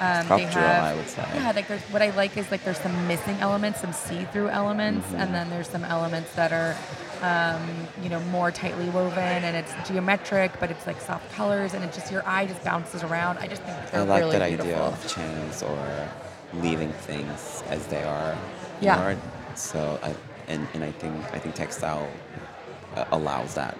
Um, 0.00 0.26
they 0.36 0.44
have, 0.44 0.84
I 0.84 0.94
would 0.94 1.08
say. 1.08 1.24
Yeah, 1.34 1.52
like 1.54 1.68
there's, 1.68 1.82
what 1.92 2.02
I 2.02 2.10
like 2.10 2.36
is 2.36 2.50
like 2.50 2.64
there's 2.64 2.78
some 2.78 3.06
missing 3.06 3.36
elements, 3.40 3.80
some 3.80 3.92
see-through 3.92 4.48
elements, 4.48 5.06
Mm-hmm. 5.06 5.16
and 5.20 5.34
then 5.34 5.50
there's 5.50 5.68
some 5.68 5.84
elements 5.84 6.32
that 6.34 6.52
are, 6.52 6.74
um, 7.22 7.62
you 8.02 8.08
know, 8.08 8.20
more 8.30 8.50
tightly 8.50 8.88
woven, 8.88 9.18
and 9.18 9.54
it's 9.56 9.72
geometric, 9.88 10.52
but 10.58 10.70
it's 10.70 10.86
like 10.86 11.00
soft 11.00 11.30
colors, 11.32 11.74
and 11.74 11.84
it 11.84 11.92
just 11.92 12.10
your 12.10 12.26
eye 12.26 12.46
just 12.46 12.64
bounces 12.64 13.02
around. 13.04 13.38
I 13.38 13.46
just 13.46 13.62
think 13.62 13.76
they're 13.90 14.00
I 14.00 14.04
like 14.04 14.20
really 14.20 14.38
that 14.38 14.48
beautiful. 14.48 14.72
idea 14.72 14.84
of 14.86 15.08
chance 15.08 15.62
or 15.62 16.08
leaving 16.54 16.92
things 16.92 17.62
as 17.68 17.86
they 17.86 18.02
are. 18.02 18.36
Yeah. 18.80 18.98
art. 18.98 19.18
So 19.54 19.98
I 20.02 20.14
and, 20.48 20.66
and 20.74 20.82
I 20.82 20.90
think 20.90 21.14
I 21.32 21.38
think 21.38 21.54
textile 21.54 22.08
uh, 22.96 23.04
allows 23.12 23.54
that. 23.54 23.76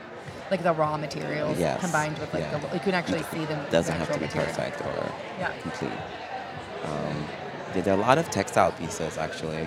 Like 0.52 0.62
the 0.62 0.72
raw 0.72 0.96
materials 0.98 1.58
Yes, 1.58 1.80
combined 1.80 2.18
with 2.18 2.32
like 2.32 2.42
yeah. 2.44 2.58
the 2.58 2.74
you 2.74 2.80
can 2.80 2.94
actually 2.94 3.22
see 3.32 3.44
them. 3.46 3.58
doesn't 3.70 3.96
have 3.96 4.12
to 4.12 4.18
be 4.18 4.26
material. 4.26 4.46
perfect 4.54 4.80
or 4.82 5.12
Yeah. 5.40 5.50
complete. 5.62 5.98
Um, 6.84 7.16
there 7.82 7.94
are 7.94 7.96
a 7.96 8.00
lot 8.00 8.18
of 8.18 8.30
textile 8.30 8.70
pieces 8.72 9.16
actually 9.18 9.66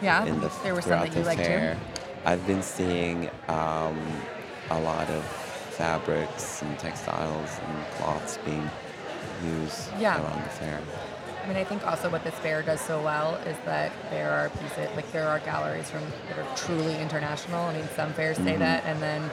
Yeah, 0.00 0.24
in 0.24 0.40
the 0.40 0.50
there 0.62 0.74
were 0.74 0.80
some 0.82 1.00
that 1.00 1.14
you 1.14 1.22
liked 1.24 1.40
fair. 1.42 1.74
too. 1.74 1.80
I've 2.24 2.46
been 2.46 2.62
seeing 2.62 3.28
um, 3.48 3.98
a 4.70 4.80
lot 4.80 5.08
of 5.10 5.24
fabrics 5.80 6.62
and 6.62 6.78
textiles 6.78 7.50
and 7.66 7.84
cloths 7.98 8.38
being 8.44 8.70
used 9.44 9.90
Yeah. 9.98 10.22
around 10.22 10.42
the 10.44 10.50
fair. 10.50 10.78
I 11.44 11.48
mean, 11.48 11.56
I 11.58 11.64
think 11.64 11.86
also 11.86 12.08
what 12.10 12.24
this 12.24 12.34
fair 12.36 12.62
does 12.62 12.80
so 12.80 13.00
well 13.02 13.34
is 13.46 13.56
that 13.66 13.92
there 14.10 14.30
are 14.32 14.48
pieces, 14.50 14.88
like 14.96 15.10
there 15.12 15.28
are 15.28 15.38
galleries 15.40 15.88
from 15.90 16.02
that 16.28 16.38
are 16.38 16.56
truly 16.56 16.96
international. 16.98 17.62
I 17.64 17.72
mean, 17.74 17.88
some 17.94 18.12
fairs 18.14 18.36
say 18.36 18.56
that, 18.56 18.84
and 18.84 19.00
then 19.00 19.30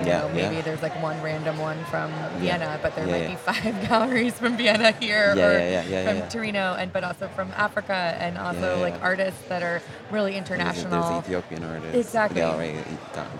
you. 0.00 0.06
Yeah, 0.06 0.20
know 0.22 0.28
maybe 0.30 0.56
yeah. 0.56 0.62
there's 0.62 0.82
like 0.82 1.00
one 1.02 1.20
random 1.22 1.58
one 1.58 1.82
from 1.86 2.10
Vienna, 2.38 2.78
but 2.82 2.94
there 2.96 3.06
Yeah, 3.06 3.12
might 3.12 3.22
yeah. 3.22 3.30
be 3.30 3.36
five 3.36 3.88
galleries 3.88 4.34
from 4.38 4.56
Vienna 4.56 4.92
here, 4.92 5.34
Yeah, 5.36 5.46
or 5.46 5.52
yeah, 5.52 5.58
yeah, 5.70 5.82
yeah, 5.88 6.08
from 6.08 6.16
yeah. 6.18 6.28
Torino, 6.28 6.74
and 6.78 6.92
but 6.92 7.04
also 7.04 7.28
from 7.28 7.50
Africa, 7.56 8.16
and 8.18 8.38
also 8.38 8.76
Yeah, 8.76 8.82
like 8.82 9.02
artists 9.02 9.40
that 9.48 9.62
are 9.62 9.80
really 10.10 10.36
international. 10.36 10.90
there's 11.10 11.24
Ethiopian 11.24 11.64
artists. 11.64 11.96
Exactly. 11.96 12.40
Gallery 12.40 12.76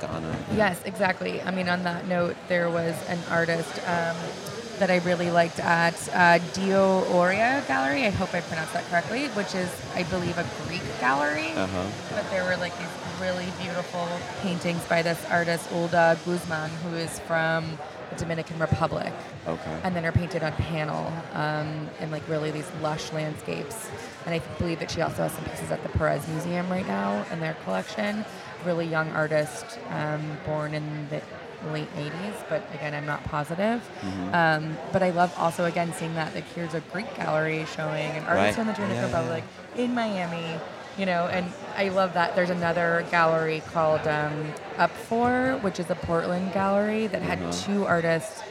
Ghana. 0.01 0.37
Yes, 0.57 0.81
exactly. 0.85 1.41
I 1.43 1.51
mean, 1.51 1.69
on 1.69 1.83
that 1.85 2.07
note, 2.07 2.37
there 2.49 2.71
was 2.71 2.95
an 3.09 3.19
artist 3.31 3.73
um, 3.89 4.17
that 4.79 4.91
I 4.91 4.99
really 4.99 5.31
liked 5.31 5.61
at 5.61 5.95
uh, 6.15 6.39
Dio 6.53 7.03
Horia 7.05 7.67
Gallery. 7.69 8.05
I 8.07 8.11
hope 8.11 8.35
I 8.35 8.41
pronounced 8.41 8.73
that 8.73 8.85
correctly, 8.91 9.27
which 9.29 9.55
is, 9.55 9.71
I 9.95 10.03
believe, 10.05 10.37
a 10.39 10.47
Greek 10.67 10.83
gallery. 11.01 11.53
Uh 11.53 11.67
huh. 11.67 11.87
But 12.11 12.29
there 12.31 12.45
were 12.45 12.57
like 12.57 12.77
these 12.79 12.89
really 13.21 13.47
beautiful 13.61 14.07
paintings 14.43 14.85
by 14.87 15.03
this 15.03 15.25
artist, 15.31 15.67
Hulda 15.69 16.19
Guzman, 16.25 16.71
who 16.83 16.97
is 16.97 17.19
from 17.21 17.79
the 18.11 18.17
Dominican 18.17 18.59
Republic. 18.59 19.13
Okay. 19.47 19.81
And 19.83 19.95
then 19.97 20.05
are 20.05 20.13
painted 20.13 20.43
on 20.43 20.53
panel 20.53 21.13
um, 21.33 21.89
in 22.01 22.11
like 22.11 22.27
really 22.29 22.51
these 22.51 22.71
lush 22.83 23.13
landscapes. 23.13 23.89
And 24.27 24.35
I 24.35 24.39
believe 24.59 24.79
that 24.81 24.91
she 24.91 25.01
also 25.03 25.23
has 25.23 25.33
some 25.33 25.45
pieces 25.45 25.71
at 25.71 25.83
the 25.83 25.89
Perez 25.91 26.27
Museum 26.29 26.69
right 26.71 26.87
now 26.87 27.25
in 27.33 27.41
their 27.41 27.55
collection. 27.65 28.25
Really 28.65 28.87
young 28.87 29.11
artist, 29.11 29.79
um, 29.91 30.39
born 30.47 30.75
in 30.75 31.09
the 31.11 31.21
late 31.73 31.89
80s, 31.97 32.49
but 32.49 32.63
again, 32.75 32.95
I'm 32.95 33.07
not 33.07 33.25
positive. 33.25 33.83
Mm-hmm. 34.03 34.35
Um, 34.35 34.77
but 34.93 35.03
I 35.03 35.11
love 35.11 35.35
also, 35.39 35.65
again, 35.65 35.93
seeing 35.95 36.15
that 36.15 36.35
like 36.35 36.45
here's 36.55 36.75
a 36.75 36.81
Greek 36.93 37.15
gallery 37.17 37.65
showing 37.75 38.11
an 38.13 38.25
artist 38.25 38.29
Right. 38.37 38.55
from 38.55 38.67
the 38.67 38.73
Dominican 38.75 39.03
Yeah, 39.05 39.09
yeah. 39.11 39.17
Republic 39.19 39.45
in 39.77 39.95
Miami, 39.95 40.61
you 40.99 41.07
know, 41.07 41.27
and 41.27 41.47
I 41.77 41.89
love 41.89 42.15
that. 42.15 42.35
There's 42.37 42.51
another 42.51 43.05
gallery 43.11 43.63
called 43.73 44.07
um, 44.07 44.53
Upfor, 44.77 45.61
which 45.63 45.81
is 45.81 45.91
a 45.91 45.95
Portland 45.95 46.53
gallery 46.53 47.07
that 47.09 47.23
had 47.23 47.39
Mhm. 47.41 47.65
two 47.65 47.87
artists 47.87 48.43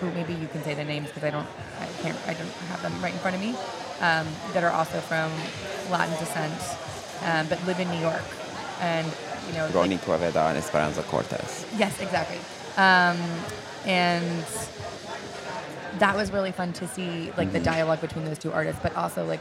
who 0.00 0.10
maybe 0.12 0.32
you 0.32 0.48
can 0.48 0.62
say 0.64 0.74
the 0.74 0.84
names 0.84 1.08
because 1.08 1.24
I 1.24 1.30
don't, 1.30 1.46
I 1.78 2.02
can't, 2.02 2.16
I 2.26 2.32
don't 2.32 2.50
have 2.70 2.80
them 2.82 3.02
right 3.02 3.12
in 3.12 3.18
front 3.18 3.36
of 3.36 3.42
me, 3.42 3.50
um, 4.00 4.26
that 4.54 4.64
are 4.64 4.70
also 4.70 4.98
from 5.00 5.30
Latin 5.90 6.16
descent, 6.18 6.54
um, 7.26 7.46
but 7.48 7.62
live 7.66 7.78
in 7.80 7.90
New 7.90 7.98
York, 8.00 8.24
and 8.80 9.06
you 9.48 9.52
know, 9.58 9.68
Ronny 9.74 9.98
Quevedo 9.98 10.48
and 10.48 10.56
Esperanza 10.56 11.02
Cortez. 11.02 11.66
Yes, 11.76 12.00
exactly. 12.00 12.38
Um, 12.78 13.18
and 13.84 14.44
that 15.98 16.16
was 16.16 16.30
really 16.32 16.52
fun 16.52 16.72
to 16.74 16.88
see, 16.88 17.30
like 17.36 17.52
the 17.52 17.60
dialogue 17.60 18.00
between 18.00 18.24
those 18.24 18.38
two 18.38 18.52
artists, 18.52 18.80
but 18.82 18.94
also 18.96 19.26
like 19.26 19.40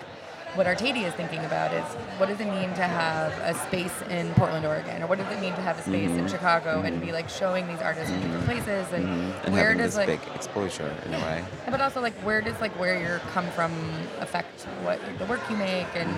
what 0.56 0.66
Artadia 0.66 1.08
is 1.08 1.14
thinking 1.14 1.44
about 1.46 1.72
is 1.74 1.84
what 2.18 2.28
does 2.28 2.40
it 2.40 2.48
mean 2.48 2.74
to 2.74 2.84
have 2.84 3.32
a 3.44 3.54
space 3.68 4.02
in 4.10 4.34
Portland, 4.34 4.66
Oregon, 4.66 5.04
or 5.04 5.08
what 5.08 5.20
does 5.20 5.32
it 5.32 5.40
mean 5.40 5.54
to 5.54 5.62
have 5.62 5.78
a 5.78 5.82
space 5.82 6.10
in 6.10 6.18
mm-hmm. 6.18 6.28
Chicago 6.28 6.82
and 6.82 6.98
mm-hmm. 6.98 7.06
be 7.06 7.12
like 7.12 7.30
showing 7.30 7.68
these 7.68 7.82
artists 7.82 8.10
in 8.10 8.20
different 8.22 8.46
mm-hmm. 8.46 8.64
places, 8.64 8.94
and 8.94 9.34
And 9.46 9.54
where 9.54 9.76
does 9.76 9.96
like 9.96 10.08
big 10.08 10.22
exposure 10.34 10.92
in 11.06 11.14
a 11.14 11.20
way. 11.20 11.44
but 11.70 11.82
also 11.82 12.02
like 12.02 12.14
where 12.26 12.42
does 12.42 12.60
like 12.62 12.78
where 12.80 13.00
you 13.00 13.20
come 13.32 13.46
from 13.52 13.72
affect 14.20 14.64
what 14.84 15.00
the 15.20 15.26
work 15.26 15.42
you 15.50 15.58
make 15.58 15.88
and 15.96 16.10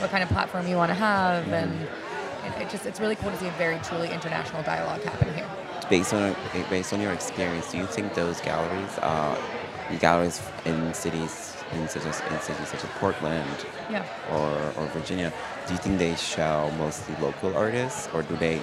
what 0.00 0.10
kind 0.10 0.22
of 0.22 0.28
platform 0.30 0.66
you 0.66 0.76
want 0.76 0.90
to 0.90 0.94
have? 0.94 1.46
And 1.52 1.72
it, 2.44 2.62
it 2.62 2.70
just 2.70 2.86
it's 2.86 3.00
really 3.00 3.16
cool 3.16 3.30
to 3.30 3.36
see 3.38 3.46
a 3.46 3.52
very 3.52 3.78
truly 3.84 4.10
international 4.10 4.62
dialogue 4.64 5.02
happen 5.02 5.32
here. 5.34 5.48
Based 5.88 6.12
on 6.12 6.34
based 6.68 6.92
on 6.92 7.00
your 7.00 7.12
experience, 7.12 7.70
do 7.70 7.78
you 7.78 7.86
think 7.86 8.14
those 8.14 8.40
galleries, 8.40 8.98
uh, 8.98 9.40
galleries 10.00 10.42
in 10.64 10.92
cities 10.92 11.55
in 11.72 11.88
such 11.88 12.06
as 12.06 12.20
in 12.30 12.40
cities 12.40 12.68
such 12.68 12.84
as 12.84 12.90
Portland 12.98 13.66
Yeah. 13.90 14.04
or, 14.30 14.82
or 14.82 14.86
Virginia, 14.88 15.32
do 15.66 15.72
you 15.74 15.78
think 15.78 15.98
they 15.98 16.14
show 16.16 16.70
mostly 16.78 17.14
local 17.20 17.56
artists, 17.56 18.08
or 18.14 18.22
do 18.22 18.36
they 18.36 18.62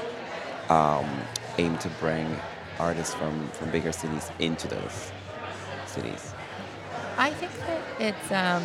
um, 0.70 1.06
aim 1.58 1.78
to 1.80 1.90
bring 2.00 2.40
artists 2.80 3.14
from, 3.14 3.48
from 3.50 3.70
bigger 3.72 3.92
cities 3.92 4.32
into 4.40 4.68
those 4.68 5.12
cities? 5.86 6.34
I 7.18 7.30
think 7.32 7.52
that 7.68 7.82
it's, 8.00 8.32
um, 8.32 8.64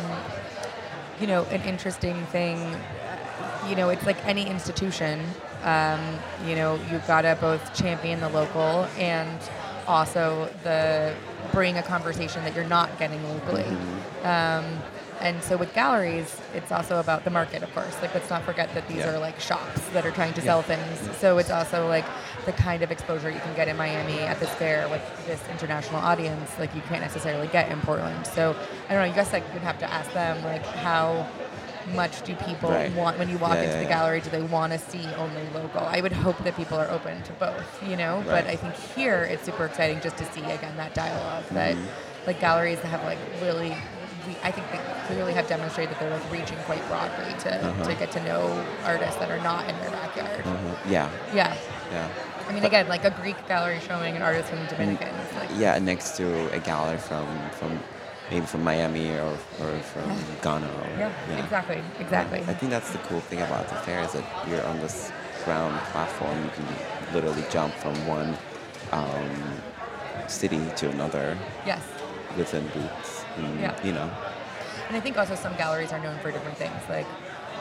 you 1.19 1.27
know, 1.27 1.43
an 1.45 1.61
interesting 1.61 2.25
thing. 2.27 2.57
You 3.67 3.75
know, 3.75 3.89
it's 3.89 4.05
like 4.05 4.23
any 4.25 4.47
institution. 4.47 5.21
Um, 5.63 5.99
you 6.47 6.55
know, 6.55 6.79
you've 6.89 7.05
got 7.05 7.23
to 7.23 7.37
both 7.39 7.73
champion 7.75 8.21
the 8.21 8.29
local 8.29 8.87
and 8.97 9.39
also 9.89 10.47
the 10.63 11.13
bring 11.51 11.77
a 11.77 11.83
conversation 11.83 12.43
that 12.43 12.55
you're 12.55 12.63
not 12.67 12.97
getting 12.99 13.21
locally. 13.23 13.65
Um, 14.23 14.65
and 15.21 15.43
so 15.43 15.57
with 15.57 15.73
galleries, 15.73 16.39
it's 16.53 16.71
also 16.71 16.99
about 17.01 17.25
the 17.25 17.29
market, 17.29 17.61
of 17.61 17.73
course. 17.73 17.93
Like, 18.01 18.13
let's 18.13 18.29
not 18.29 18.43
forget 18.43 18.73
that 18.73 18.87
these 18.87 18.99
Yeah. 18.99 19.09
are 19.15 19.19
like 19.19 19.37
shops 19.39 19.81
that 19.89 20.05
are 20.05 20.11
trying 20.11 20.31
to 20.33 20.41
sell 20.41 20.61
things. 20.61 21.09
So 21.17 21.37
it's 21.39 21.49
also 21.51 21.89
like 21.89 22.05
the 22.45 22.53
kind 22.53 22.83
of 22.83 22.91
exposure 22.91 23.29
you 23.29 23.39
can 23.41 23.53
get 23.53 23.67
in 23.67 23.75
Miami 23.75 24.19
at 24.19 24.39
this 24.39 24.49
fair 24.51 24.87
with 24.87 25.01
this 25.27 25.41
international 25.51 25.99
audience, 25.99 26.49
like 26.57 26.73
you 26.73 26.81
can't 26.83 27.01
necessarily 27.01 27.47
get 27.47 27.69
in 27.69 27.81
Portland. 27.81 28.25
So 28.27 28.55
I 28.87 28.93
don't 28.93 29.01
know. 29.01 29.07
You 29.09 29.13
guess 29.13 29.33
like 29.33 29.43
you'd 29.53 29.63
have 29.63 29.79
to 29.79 29.91
ask 29.91 30.09
them 30.13 30.41
like 30.45 30.65
how 30.65 31.27
much 31.95 32.21
do 32.23 32.35
people 32.35 32.69
Right. 32.71 32.93
want 32.93 33.17
when 33.19 33.29
you 33.29 33.37
walk 33.37 33.55
Yeah, 33.55 33.63
into 33.63 33.75
yeah, 33.77 33.83
the 33.83 33.89
gallery? 33.89 34.21
Do 34.21 34.29
they 34.29 34.41
want 34.41 34.73
to 34.73 34.79
see 34.79 35.05
only 35.17 35.43
local? 35.53 35.81
I 35.81 36.01
would 36.01 36.11
hope 36.11 36.37
that 36.43 36.55
people 36.55 36.77
are 36.77 36.89
open 36.89 37.21
to 37.23 37.33
both, 37.33 37.83
you 37.87 37.95
know. 37.95 38.23
But 38.25 38.47
I 38.47 38.55
think 38.55 38.75
here 38.95 39.23
it's 39.23 39.43
super 39.43 39.65
exciting 39.65 40.01
just 40.01 40.17
to 40.17 40.25
see 40.33 40.41
again 40.41 40.75
that 40.77 40.93
dialogue 40.93 41.43
that 41.51 41.75
Mm-hmm. 41.75 42.27
like 42.27 42.39
galleries 42.39 42.79
have 42.79 43.03
like 43.03 43.19
really. 43.41 43.75
We, 44.27 44.35
I 44.43 44.51
think 44.51 44.69
they 44.71 44.79
clearly 45.07 45.33
have 45.33 45.47
demonstrated 45.47 45.95
that 45.95 45.99
they're 46.01 46.09
like 46.11 46.31
reaching 46.31 46.57
quite 46.65 46.85
broadly 46.89 47.33
to, 47.39 47.65
Uh-huh. 47.65 47.83
to 47.85 47.95
get 47.95 48.11
to 48.11 48.23
know 48.25 48.65
artists 48.83 49.15
that 49.15 49.31
are 49.31 49.39
not 49.41 49.67
in 49.69 49.75
their 49.79 49.89
backyard. 49.91 50.45
Uh-huh. 50.45 50.75
Yeah, 50.89 51.09
Yeah, 51.33 51.55
yeah. 51.91 52.07
I 52.47 52.51
mean, 52.51 52.65
again, 52.65 52.87
like 52.89 53.05
a 53.05 53.11
Greek 53.11 53.37
gallery 53.47 53.79
showing 53.87 54.15
an 54.17 54.21
artist 54.21 54.49
from 54.49 54.59
the 54.59 54.65
Dominican. 54.65 55.07
Like, 55.37 55.49
Yeah, 55.55 55.79
next 55.79 56.17
to 56.17 56.53
a 56.53 56.59
gallery 56.59 56.97
from, 56.97 57.25
from 57.51 57.79
maybe 58.29 58.45
from 58.45 58.63
Miami 58.63 59.09
or, 59.11 59.37
or 59.61 59.79
from 59.79 60.09
Ghana. 60.41 60.67
Or, 60.67 60.99
yeah, 60.99 61.43
exactly, 61.43 61.81
exactly. 61.99 62.39
I 62.39 62.53
think 62.53 62.71
that's 62.71 62.91
the 62.91 62.97
cool 62.99 63.21
thing 63.21 63.41
about 63.41 63.67
the 63.69 63.75
fair 63.75 64.01
is 64.03 64.13
that 64.13 64.23
you're 64.47 64.65
on 64.65 64.79
this 64.79 65.11
ground 65.45 65.79
platform. 65.91 66.43
You 66.43 66.51
can 66.51 67.13
literally 67.13 67.43
jump 67.49 67.73
from 67.75 67.95
one 68.07 68.37
um, 68.91 69.61
city 70.27 70.59
to 70.77 70.89
another 70.89 71.37
Yes. 71.65 71.81
within 72.37 72.65
booths. 72.67 73.25
And, 73.37 73.59
Yeah. 73.59 73.75
You 73.83 73.93
know. 73.93 74.09
And 74.87 74.97
I 74.97 74.99
think 74.99 75.17
also 75.17 75.35
some 75.35 75.55
galleries 75.55 75.91
are 75.91 75.99
known 75.99 76.17
for 76.19 76.31
different 76.31 76.57
things. 76.57 76.81
Like, 76.89 77.05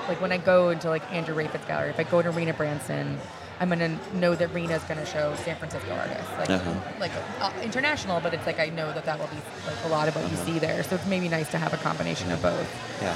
like 0.09 0.21
when 0.21 0.33
I 0.33 0.39
go 0.39 0.71
into 0.71 0.89
like 0.89 1.03
Andrew 1.13 1.35
Rafacz 1.35 1.67
gallery, 1.67 1.91
if 1.91 1.99
I 2.01 2.05
go 2.05 2.23
to 2.23 2.31
Rena 2.31 2.55
Bransten, 2.55 3.17
I'm 3.61 3.69
gonna 3.69 3.99
know 4.15 4.35
that 4.37 4.53
Rena's 4.55 4.83
gonna 4.85 5.05
show 5.07 5.35
San 5.45 5.57
Francisco 5.57 5.93
artists, 5.93 6.31
like 6.39 6.51
Uh-huh. 6.51 6.75
like 7.01 7.13
uh, 7.41 7.51
international. 7.63 8.21
But 8.21 8.35
it's 8.35 8.47
like 8.47 8.61
I 8.61 8.69
know 8.71 8.93
that 8.93 9.05
that 9.05 9.19
will 9.19 9.27
be 9.27 9.37
like 9.67 9.85
a 9.85 9.89
lot 9.89 10.07
of 10.09 10.15
what 10.17 10.31
you 10.31 10.37
Uh-huh. 10.37 10.45
see 10.47 10.59
there. 10.59 10.83
So 10.85 10.95
it's 10.97 11.07
maybe 11.07 11.29
nice 11.29 11.51
to 11.51 11.59
have 11.59 11.73
a 11.75 11.79
combination 11.79 12.31
of 12.31 12.41
both. 12.41 12.69
Yeah. 13.03 13.15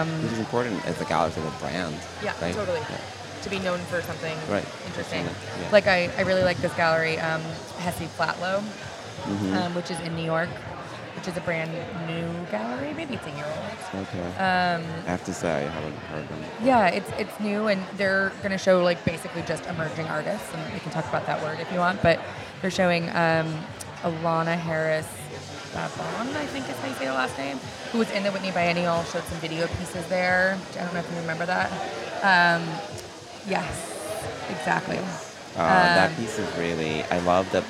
Um, 0.00 0.08
Which 0.22 0.32
is 0.32 0.38
important 0.38 0.84
as 0.86 1.00
a 1.00 1.04
gallery 1.06 1.30
for 1.30 1.40
the 1.40 1.50
brand. 1.62 1.94
Yeah, 2.22 2.34
right? 2.42 2.54
totally. 2.54 2.80
Yeah. 2.80 2.96
To 3.42 3.50
be 3.50 3.58
known 3.60 3.78
for 3.90 4.02
something 4.02 4.36
Right. 4.50 4.64
interesting. 4.86 5.24
Yeah. 5.24 5.68
Like 5.72 5.86
I, 5.86 6.10
I 6.18 6.22
really 6.22 6.42
like 6.42 6.58
this 6.58 6.72
gallery, 6.74 7.18
um, 7.20 7.40
Hesse 7.78 8.08
Flatow, 8.18 8.62
Mhm. 9.26 9.54
um, 9.56 9.74
which 9.74 9.90
is 9.90 9.98
in 10.00 10.14
New 10.16 10.24
York, 10.24 10.48
which 11.16 11.28
is 11.28 11.36
a 11.36 11.40
brand 11.40 11.70
new 12.06 12.50
gallery. 12.50 12.92
Maybe 12.94 13.14
it's 13.14 13.26
a 13.26 13.30
year 13.30 13.44
old. 13.46 14.06
Okay. 14.08 14.26
Um, 14.36 14.82
I 15.06 15.10
have 15.10 15.24
to 15.24 15.34
say 15.34 15.50
I 15.66 15.68
haven't 15.68 15.94
heard 16.12 16.28
them. 16.28 16.44
yeah, 16.62 16.88
it's 16.88 17.10
it's 17.18 17.38
new, 17.40 17.66
and 17.68 17.82
they're 17.96 18.30
going 18.42 18.52
to 18.52 18.58
show 18.58 18.82
like 18.82 19.04
basically 19.04 19.42
just 19.42 19.66
emerging 19.66 20.06
artists, 20.06 20.52
and 20.54 20.72
we 20.72 20.80
can 20.80 20.90
talk 20.92 21.06
about 21.08 21.26
that 21.26 21.42
word 21.42 21.58
if 21.60 21.70
you 21.72 21.78
want. 21.78 22.02
But 22.02 22.20
they're 22.62 22.70
showing 22.70 23.04
um, 23.10 23.52
Ilana 24.02 24.56
Harris 24.56 25.06
Babou, 25.74 26.34
I 26.36 26.46
think 26.46 26.68
is 26.68 26.76
how 26.78 26.88
you 26.88 26.94
say 26.94 27.06
the 27.06 27.12
last 27.12 27.36
name, 27.38 27.58
who 27.92 27.98
was 27.98 28.10
in 28.12 28.22
the 28.22 28.30
Whitney 28.32 28.50
Biennial, 28.52 29.02
showed 29.04 29.22
some 29.24 29.38
video 29.38 29.66
pieces 29.66 30.06
there. 30.08 30.58
I 30.78 30.84
don't 30.84 30.94
know 30.94 31.00
if 31.00 31.10
you 31.12 31.18
remember 31.20 31.46
that. 31.46 31.70
Um, 32.22 32.66
yes, 33.48 33.66
exactly. 34.50 34.98
Uh, 35.56 35.66
that 35.66 36.10
Um, 36.10 36.16
piece 36.16 36.38
is 36.38 36.56
really. 36.56 37.02
I 37.04 37.18
love 37.20 37.50
that. 37.52 37.64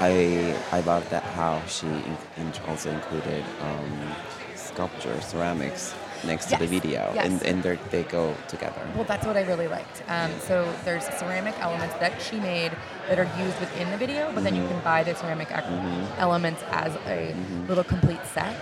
I 0.00 0.56
I 0.72 0.80
love 0.80 1.08
that 1.10 1.22
how 1.22 1.62
she 1.66 1.86
in, 1.86 2.52
also 2.66 2.90
included 2.90 3.44
um, 3.60 4.16
sculpture, 4.54 5.20
ceramics 5.20 5.94
next 6.24 6.46
to 6.46 6.56
the 6.56 6.66
video, 6.66 7.10
yes. 7.14 7.26
and 7.26 7.64
and 7.64 7.78
they 7.90 8.02
go 8.04 8.34
together. 8.48 8.80
Well, 8.94 9.04
that's 9.04 9.26
what 9.26 9.36
I 9.36 9.42
really 9.42 9.68
liked. 9.68 10.02
Um, 10.08 10.30
so 10.40 10.70
there's 10.84 11.04
ceramic 11.18 11.58
elements 11.60 11.94
that 11.96 12.20
she 12.20 12.38
made 12.40 12.72
that 13.08 13.18
are 13.18 13.30
used 13.42 13.58
within 13.58 13.90
the 13.90 13.96
video, 13.96 14.30
but 14.34 14.44
then 14.44 14.54
you 14.54 14.62
can 14.62 14.72
mm-hmm. 14.72 14.84
buy 14.84 15.02
the 15.02 15.14
ceramic 15.14 15.50
ac- 15.50 15.62
mm-hmm. 15.62 16.20
elements 16.20 16.62
as 16.70 16.94
a 17.06 17.32
mm-hmm. 17.32 17.66
little 17.66 17.84
complete 17.84 18.24
set. 18.32 18.56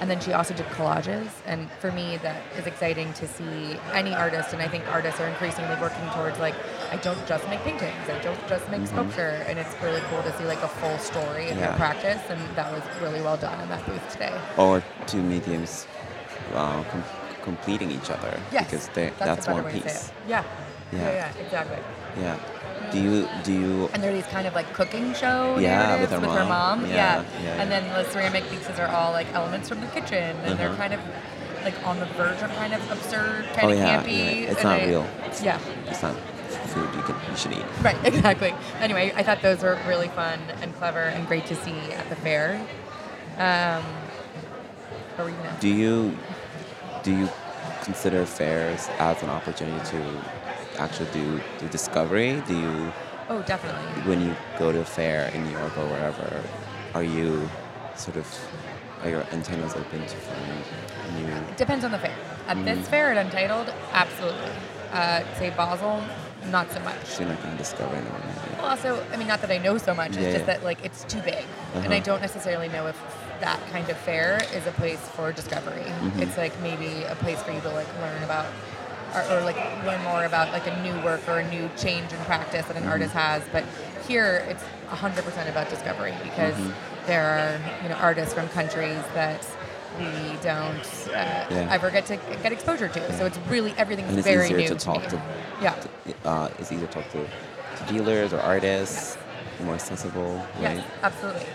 And 0.00 0.08
then 0.08 0.20
she 0.20 0.32
also 0.32 0.54
did 0.54 0.66
collages. 0.66 1.28
And 1.46 1.70
for 1.80 1.90
me, 1.90 2.18
that 2.18 2.40
is 2.56 2.66
exciting 2.66 3.12
to 3.14 3.26
see 3.26 3.76
any 3.92 4.14
artist. 4.14 4.52
And 4.52 4.62
I 4.62 4.68
think 4.68 4.86
artists 4.88 5.20
are 5.20 5.26
increasingly 5.26 5.74
working 5.80 6.08
towards 6.10 6.38
like, 6.38 6.54
I 6.92 6.96
don't 6.96 7.26
just 7.26 7.46
make 7.48 7.60
paintings, 7.60 8.08
I 8.08 8.18
don't 8.22 8.48
just 8.48 8.68
make 8.70 8.86
sculpture. 8.86 9.44
And 9.48 9.58
it's 9.58 9.74
really 9.82 10.00
cool 10.10 10.22
to 10.22 10.38
see 10.38 10.44
like 10.44 10.62
a 10.62 10.68
full 10.68 10.98
story 10.98 11.50
of 11.50 11.56
their 11.56 11.74
practice. 11.74 12.22
And 12.28 12.40
that 12.56 12.72
was 12.72 12.82
really 13.02 13.20
well 13.20 13.36
done 13.36 13.60
in 13.60 13.68
that 13.68 13.84
booth 13.84 14.08
today. 14.12 14.38
Or 14.56 14.82
two 15.06 15.22
mediums 15.22 15.86
uh, 16.54 16.82
com- 16.84 17.04
completing 17.42 17.90
each 17.90 18.10
other 18.10 18.38
Yes, 18.52 18.64
because 18.64 18.88
they, 18.88 19.06
that's, 19.18 19.46
that's, 19.46 19.48
one 19.48 19.64
way 19.64 19.72
to 19.72 19.76
say 19.78 19.82
piece. 19.84 20.12
Yeah. 20.28 20.44
Yeah. 20.92 20.98
yeah, 20.98 21.10
yeah, 21.36 21.44
exactly. 21.44 21.78
Yeah. 22.18 22.38
Do 22.92 23.02
you 23.02 23.28
do 23.44 23.52
you 23.52 23.90
And 23.92 24.02
they're 24.02 24.12
these 24.14 24.26
kind 24.26 24.46
of 24.46 24.54
like 24.54 24.72
cooking 24.72 25.12
show 25.14 25.58
Yeah, 25.58 25.86
narratives 25.96 26.12
with 26.22 26.30
her 26.30 26.44
mom. 26.46 26.86
Yeah. 26.86 26.94
Yeah, 26.94 27.24
yeah, 27.44 27.62
And 27.62 27.70
then 27.70 27.84
the 27.92 28.08
ceramic 28.10 28.48
pieces 28.48 28.78
are 28.78 28.88
all 28.88 29.12
like 29.12 29.32
elements 29.34 29.68
from 29.68 29.80
the 29.80 29.86
kitchen, 29.88 30.36
and 30.44 30.58
they're 30.58 30.68
Uh-huh. 30.68 30.76
kind 30.78 30.94
of 30.94 31.00
like 31.64 31.74
on 31.86 31.98
the 32.00 32.06
verge 32.06 32.40
of 32.42 32.50
kind 32.56 32.72
of 32.72 32.90
absurd, 32.90 33.44
kind 33.54 33.68
Oh, 33.68 33.72
of 33.72 33.78
yeah, 33.78 34.02
campy. 34.02 34.42
yeah. 34.42 34.50
It's 34.52 34.62
not 34.62 34.80
real. 34.80 35.06
Yeah. 35.42 35.58
it's 35.86 36.02
not 36.02 36.14
food 36.68 36.88
you 36.94 37.02
can 37.02 37.16
you 37.30 37.36
should 37.36 37.52
eat. 37.52 37.64
Right. 37.82 37.96
Exactly. 38.04 38.54
Anyway, 38.80 39.12
I 39.14 39.22
thought 39.22 39.42
those 39.42 39.62
were 39.62 39.78
really 39.86 40.08
fun 40.08 40.38
and 40.62 40.74
clever 40.76 41.00
and 41.00 41.26
great 41.26 41.46
to 41.46 41.54
see 41.56 41.78
at 41.92 42.08
the 42.08 42.16
fair. 42.16 42.54
Um, 43.36 43.82
what 45.16 45.24
were 45.26 45.30
gonna? 45.30 45.56
Do 45.60 45.68
you 45.68 46.16
do 47.08 47.16
you 47.16 47.28
consider 47.84 48.26
fairs 48.26 48.86
as 48.98 49.22
an 49.22 49.30
opportunity 49.30 49.82
to 49.92 50.20
actually 50.78 51.08
do, 51.12 51.40
do 51.58 51.66
discovery? 51.68 52.42
Do 52.46 52.54
you 52.54 52.92
Oh, 53.30 53.40
definitely. 53.42 53.82
when 54.08 54.20
you 54.20 54.34
go 54.58 54.72
to 54.72 54.80
a 54.80 54.84
fair 54.84 55.28
in 55.34 55.44
New 55.44 55.52
York 55.52 55.74
or 55.78 55.86
wherever, 55.86 56.42
are 56.94 57.02
you 57.02 57.48
sort 57.96 58.16
of 58.18 58.26
are 59.02 59.08
your 59.08 59.22
antennas 59.32 59.74
open 59.74 60.00
to 60.06 60.16
find 60.16 61.26
new? 61.26 61.32
It 61.32 61.56
Depends 61.56 61.82
on 61.84 61.92
the 61.92 61.98
fair. 61.98 62.14
At 62.46 62.62
this 62.66 62.86
fair 62.88 63.10
at 63.12 63.16
Untitled, 63.24 63.72
absolutely. 63.92 64.50
Uh, 64.92 65.22
say 65.38 65.48
Basel, 65.50 66.02
not 66.50 66.70
so 66.72 66.80
much. 66.80 67.18
You're 67.18 67.28
not 67.28 67.40
going 67.42 67.52
to 67.52 67.58
discover 67.58 67.94
anyone. 67.94 68.22
Well, 68.58 68.66
also, 68.66 69.02
I 69.12 69.16
mean, 69.16 69.28
not 69.28 69.40
that 69.42 69.50
I 69.50 69.58
know 69.58 69.78
so 69.78 69.94
much. 69.94 70.08
It's 70.10 70.18
Yeah, 70.18 70.32
just 70.32 70.46
yeah. 70.46 70.52
that 70.54 70.64
like 70.64 70.84
it's 70.84 71.04
too 71.04 71.20
big, 71.20 71.44
and 71.74 71.92
I 71.92 71.96
Uh-huh. 71.96 72.04
don't 72.04 72.20
necessarily 72.22 72.68
know 72.68 72.86
if 72.86 72.96
that 73.40 73.60
kind 73.70 73.88
of 73.88 73.96
fair 73.98 74.38
is 74.54 74.66
a 74.66 74.72
place 74.72 74.98
for 75.10 75.32
discovery. 75.32 75.82
Mm-hmm. 75.82 76.22
It's 76.22 76.36
like 76.36 76.58
maybe 76.60 77.04
a 77.04 77.14
place 77.16 77.42
for 77.42 77.52
you 77.52 77.60
to 77.60 77.70
like 77.70 77.86
learn 78.00 78.22
about, 78.22 78.46
or, 79.14 79.22
or 79.32 79.40
like 79.42 79.56
learn 79.84 80.02
more 80.04 80.24
about 80.24 80.52
like 80.52 80.66
a 80.66 80.82
new 80.82 80.94
work 81.04 81.26
or 81.28 81.38
a 81.40 81.50
new 81.50 81.68
change 81.76 82.12
in 82.12 82.18
practice 82.24 82.66
that 82.66 82.76
an 82.76 82.82
Mm-hmm. 82.82 82.90
artist 82.92 83.12
has. 83.14 83.42
But 83.52 83.64
here, 84.06 84.44
it's 84.48 84.62
100% 84.90 85.48
about 85.50 85.68
discovery 85.68 86.14
because 86.22 86.54
Mm-hmm. 86.56 87.06
there 87.06 87.24
are 87.24 87.82
you 87.82 87.88
know 87.88 87.96
artists 87.96 88.34
from 88.34 88.48
countries 88.48 89.02
that 89.14 89.46
we 89.98 90.04
don't 90.42 90.84
uh, 91.08 91.46
Yeah. 91.50 91.68
ever 91.70 91.90
get 91.90 92.06
to 92.06 92.16
get 92.42 92.52
exposure 92.52 92.88
to. 92.88 93.12
So 93.18 93.24
it's 93.26 93.38
really 93.48 93.72
everything 93.76 94.04
is 94.04 94.10
And 94.10 94.18
it's 94.18 94.28
very 94.28 94.44
easier 94.46 94.60
new 94.60 94.68
to 94.68 94.74
talk 94.76 95.02
me. 95.02 95.08
to. 95.08 95.22
Yeah. 95.60 95.74
Uh, 96.24 96.48
it's 96.58 96.70
easier 96.72 96.86
to 96.86 96.92
talk 96.92 97.08
to, 97.12 97.18
to 97.24 97.92
dealers 97.92 98.32
or 98.32 98.40
artists, 98.40 99.16
more 99.64 99.74
accessible, 99.74 100.36
right? 100.60 100.76
Yes, 100.76 100.84
absolutely. 101.02 101.46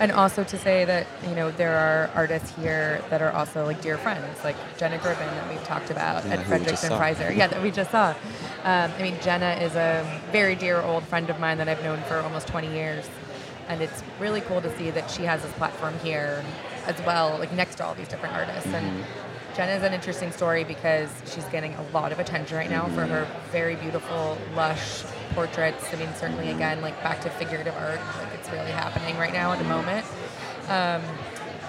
And 0.00 0.12
also 0.12 0.44
to 0.44 0.58
say 0.58 0.84
that 0.84 1.06
you 1.28 1.34
know 1.34 1.50
there 1.50 1.76
are 1.76 2.10
artists 2.14 2.54
here 2.56 3.02
that 3.10 3.20
are 3.22 3.32
also 3.32 3.64
like 3.64 3.80
dear 3.80 3.98
friends, 3.98 4.42
like 4.44 4.56
Jenna 4.78 4.98
Gribbin 4.98 5.18
that 5.18 5.48
we've 5.48 5.62
talked 5.64 5.90
about, 5.90 6.24
Yeah, 6.24 6.34
and 6.40 6.64
just 6.64 6.84
Frederickson. 6.84 6.98
Fraser. 6.98 7.32
Yeah, 7.32 7.46
that 7.48 7.62
we 7.62 7.70
just 7.70 7.90
saw. 7.90 8.10
Um, 8.64 8.90
I 8.98 9.02
mean, 9.02 9.16
Jenna 9.22 9.54
is 9.60 9.74
a 9.74 10.20
very 10.30 10.54
dear 10.54 10.80
old 10.80 11.04
friend 11.04 11.28
of 11.30 11.38
mine 11.40 11.58
that 11.58 11.68
I've 11.68 11.82
known 11.82 12.00
for 12.02 12.16
almost 12.18 12.46
20 12.48 12.72
years, 12.72 13.08
and 13.68 13.82
it's 13.82 14.02
really 14.20 14.40
cool 14.42 14.60
to 14.60 14.76
see 14.78 14.90
that 14.90 15.10
she 15.10 15.22
has 15.24 15.42
this 15.42 15.52
platform 15.52 15.94
here 16.02 16.44
as 16.86 17.00
well, 17.06 17.38
like 17.38 17.52
next 17.52 17.76
to 17.76 17.84
all 17.84 17.94
these 17.94 18.08
different 18.08 18.34
artists. 18.34 18.66
And 18.66 18.86
Mm-hmm. 18.86 19.02
Jenna 19.02 19.31
is 19.58 19.82
an 19.82 19.92
interesting 19.92 20.32
story 20.32 20.64
because 20.64 21.10
she's 21.26 21.44
getting 21.46 21.74
a 21.74 21.82
lot 21.92 22.12
of 22.12 22.18
attention 22.18 22.56
right 22.56 22.70
now 22.70 22.86
for 22.88 23.04
her 23.06 23.26
very 23.50 23.76
beautiful, 23.76 24.38
lush 24.54 25.02
portraits. 25.34 25.92
I 25.92 25.96
mean, 25.96 26.08
certainly 26.14 26.50
again, 26.50 26.80
like 26.80 27.00
back 27.02 27.20
to 27.22 27.30
figurative 27.30 27.74
art, 27.76 28.00
like 28.18 28.34
it's 28.34 28.50
really 28.50 28.70
happening 28.70 29.16
right 29.18 29.32
now 29.32 29.52
at 29.52 29.58
the 29.58 29.64
moment. 29.64 30.06
Um, 30.68 31.02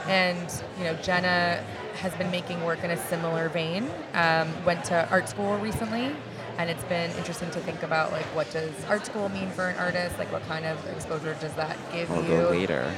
and 0.07 0.63
you 0.77 0.83
know, 0.85 0.93
Jenna 0.95 1.63
has 1.95 2.13
been 2.15 2.31
making 2.31 2.63
work 2.63 2.83
in 2.83 2.91
a 2.91 2.97
similar 3.07 3.49
vein. 3.49 3.89
Um, 4.13 4.49
went 4.65 4.83
to 4.85 5.07
art 5.09 5.29
school 5.29 5.57
recently, 5.57 6.13
and 6.57 6.69
it's 6.69 6.83
been 6.85 7.11
interesting 7.11 7.49
to 7.51 7.59
think 7.59 7.83
about 7.83 8.11
like 8.11 8.25
what 8.35 8.49
does 8.51 8.71
art 8.89 9.05
school 9.05 9.29
mean 9.29 9.49
for 9.51 9.67
an 9.69 9.77
artist? 9.77 10.17
Like, 10.19 10.31
what 10.31 10.45
kind 10.47 10.65
of 10.65 10.85
exposure 10.95 11.35
does 11.39 11.53
that 11.53 11.77
give 11.91 12.09
Or 12.11 12.21
you? 12.21 12.27
go 12.27 12.49
later. 12.49 12.91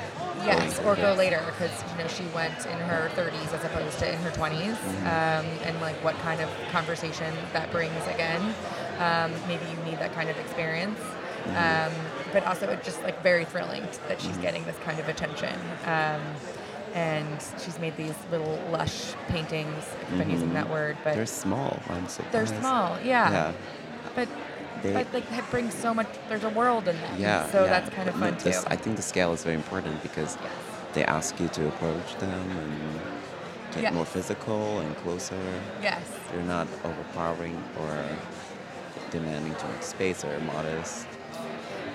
Yes, 0.46 0.80
or 0.86 0.96
go 0.96 1.14
later 1.14 1.42
because 1.46 1.72
you 1.92 1.98
know 2.04 2.08
she 2.08 2.24
went 2.36 2.66
in 2.66 2.78
her 2.80 3.10
30s 3.16 3.54
as 3.54 3.64
opposed 3.64 4.00
to 4.00 4.12
in 4.12 4.20
her 4.20 4.32
20s, 4.32 4.78
um, 5.02 5.46
and 5.64 5.80
like 5.82 5.96
what 6.04 6.16
kind 6.20 6.42
of 6.42 6.50
conversation 6.72 7.34
that 7.54 7.72
brings 7.72 8.06
again. 8.08 8.42
Um, 9.00 9.32
maybe 9.48 9.66
you 9.70 9.78
need 9.90 10.00
that 10.00 10.14
kind 10.14 10.30
of 10.30 10.38
experience, 10.38 11.00
um, 11.56 11.92
but 12.32 12.46
also 12.46 12.70
it's 12.70 12.86
just 12.86 13.02
like 13.04 13.22
very 13.24 13.46
thrilling 13.46 13.84
that 14.08 14.22
she's 14.22 14.38
getting 14.38 14.64
this 14.66 14.78
kind 14.86 15.00
of 15.00 15.10
attention. 15.10 15.54
Um, 15.86 16.22
and 16.94 17.44
she's 17.62 17.78
made 17.78 17.98
these 17.98 18.16
little 18.32 18.58
lush 18.72 19.14
paintings. 19.28 19.84
I've 20.12 20.18
been 20.18 20.30
using 20.30 20.54
that 20.54 20.70
word, 20.70 20.96
but 21.04 21.16
They're 21.16 21.26
small. 21.26 21.78
I'm 21.90 22.08
surprised. 22.08 22.34
they're 22.34 22.60
small, 22.62 22.98
yeah. 23.04 23.32
Yeah. 23.32 23.52
But 24.16 24.30
They- 24.86 24.94
but 24.94 25.14
like 25.14 25.32
it 25.32 25.50
brings 25.52 25.74
so 25.74 25.94
much. 25.94 26.08
There's 26.30 26.44
a 26.44 26.50
world 26.50 26.88
in 26.88 26.96
them. 27.02 27.16
Yeah. 27.20 27.50
So 27.52 27.64
yeah. 27.64 27.70
that's 27.70 27.90
kind 27.96 28.08
of 28.10 28.16
fun 28.16 28.38
this- 28.44 28.62
too. 28.64 28.68
I 28.70 28.76
think 28.76 28.96
the 28.96 29.02
scale 29.02 29.34
is 29.34 29.44
very 29.44 29.56
important 29.56 30.02
because 30.04 30.38
Yes. 30.42 30.52
they 30.94 31.04
ask 31.06 31.40
you 31.40 31.48
to 31.50 31.68
approach 31.68 32.16
them 32.20 32.30
and 32.62 33.02
get 33.74 33.84
Yes. 33.84 33.94
more 33.94 34.06
physical 34.06 34.80
and 34.80 34.96
closer. 34.98 35.40
Yes. 35.82 36.02
They're 36.32 36.44
not 36.44 36.68
overpowering 36.84 37.62
or 37.82 37.98
demanding 39.12 39.54
too 39.56 39.68
much 39.68 39.84
space 39.84 40.24
or 40.24 40.38
modest. 40.40 41.06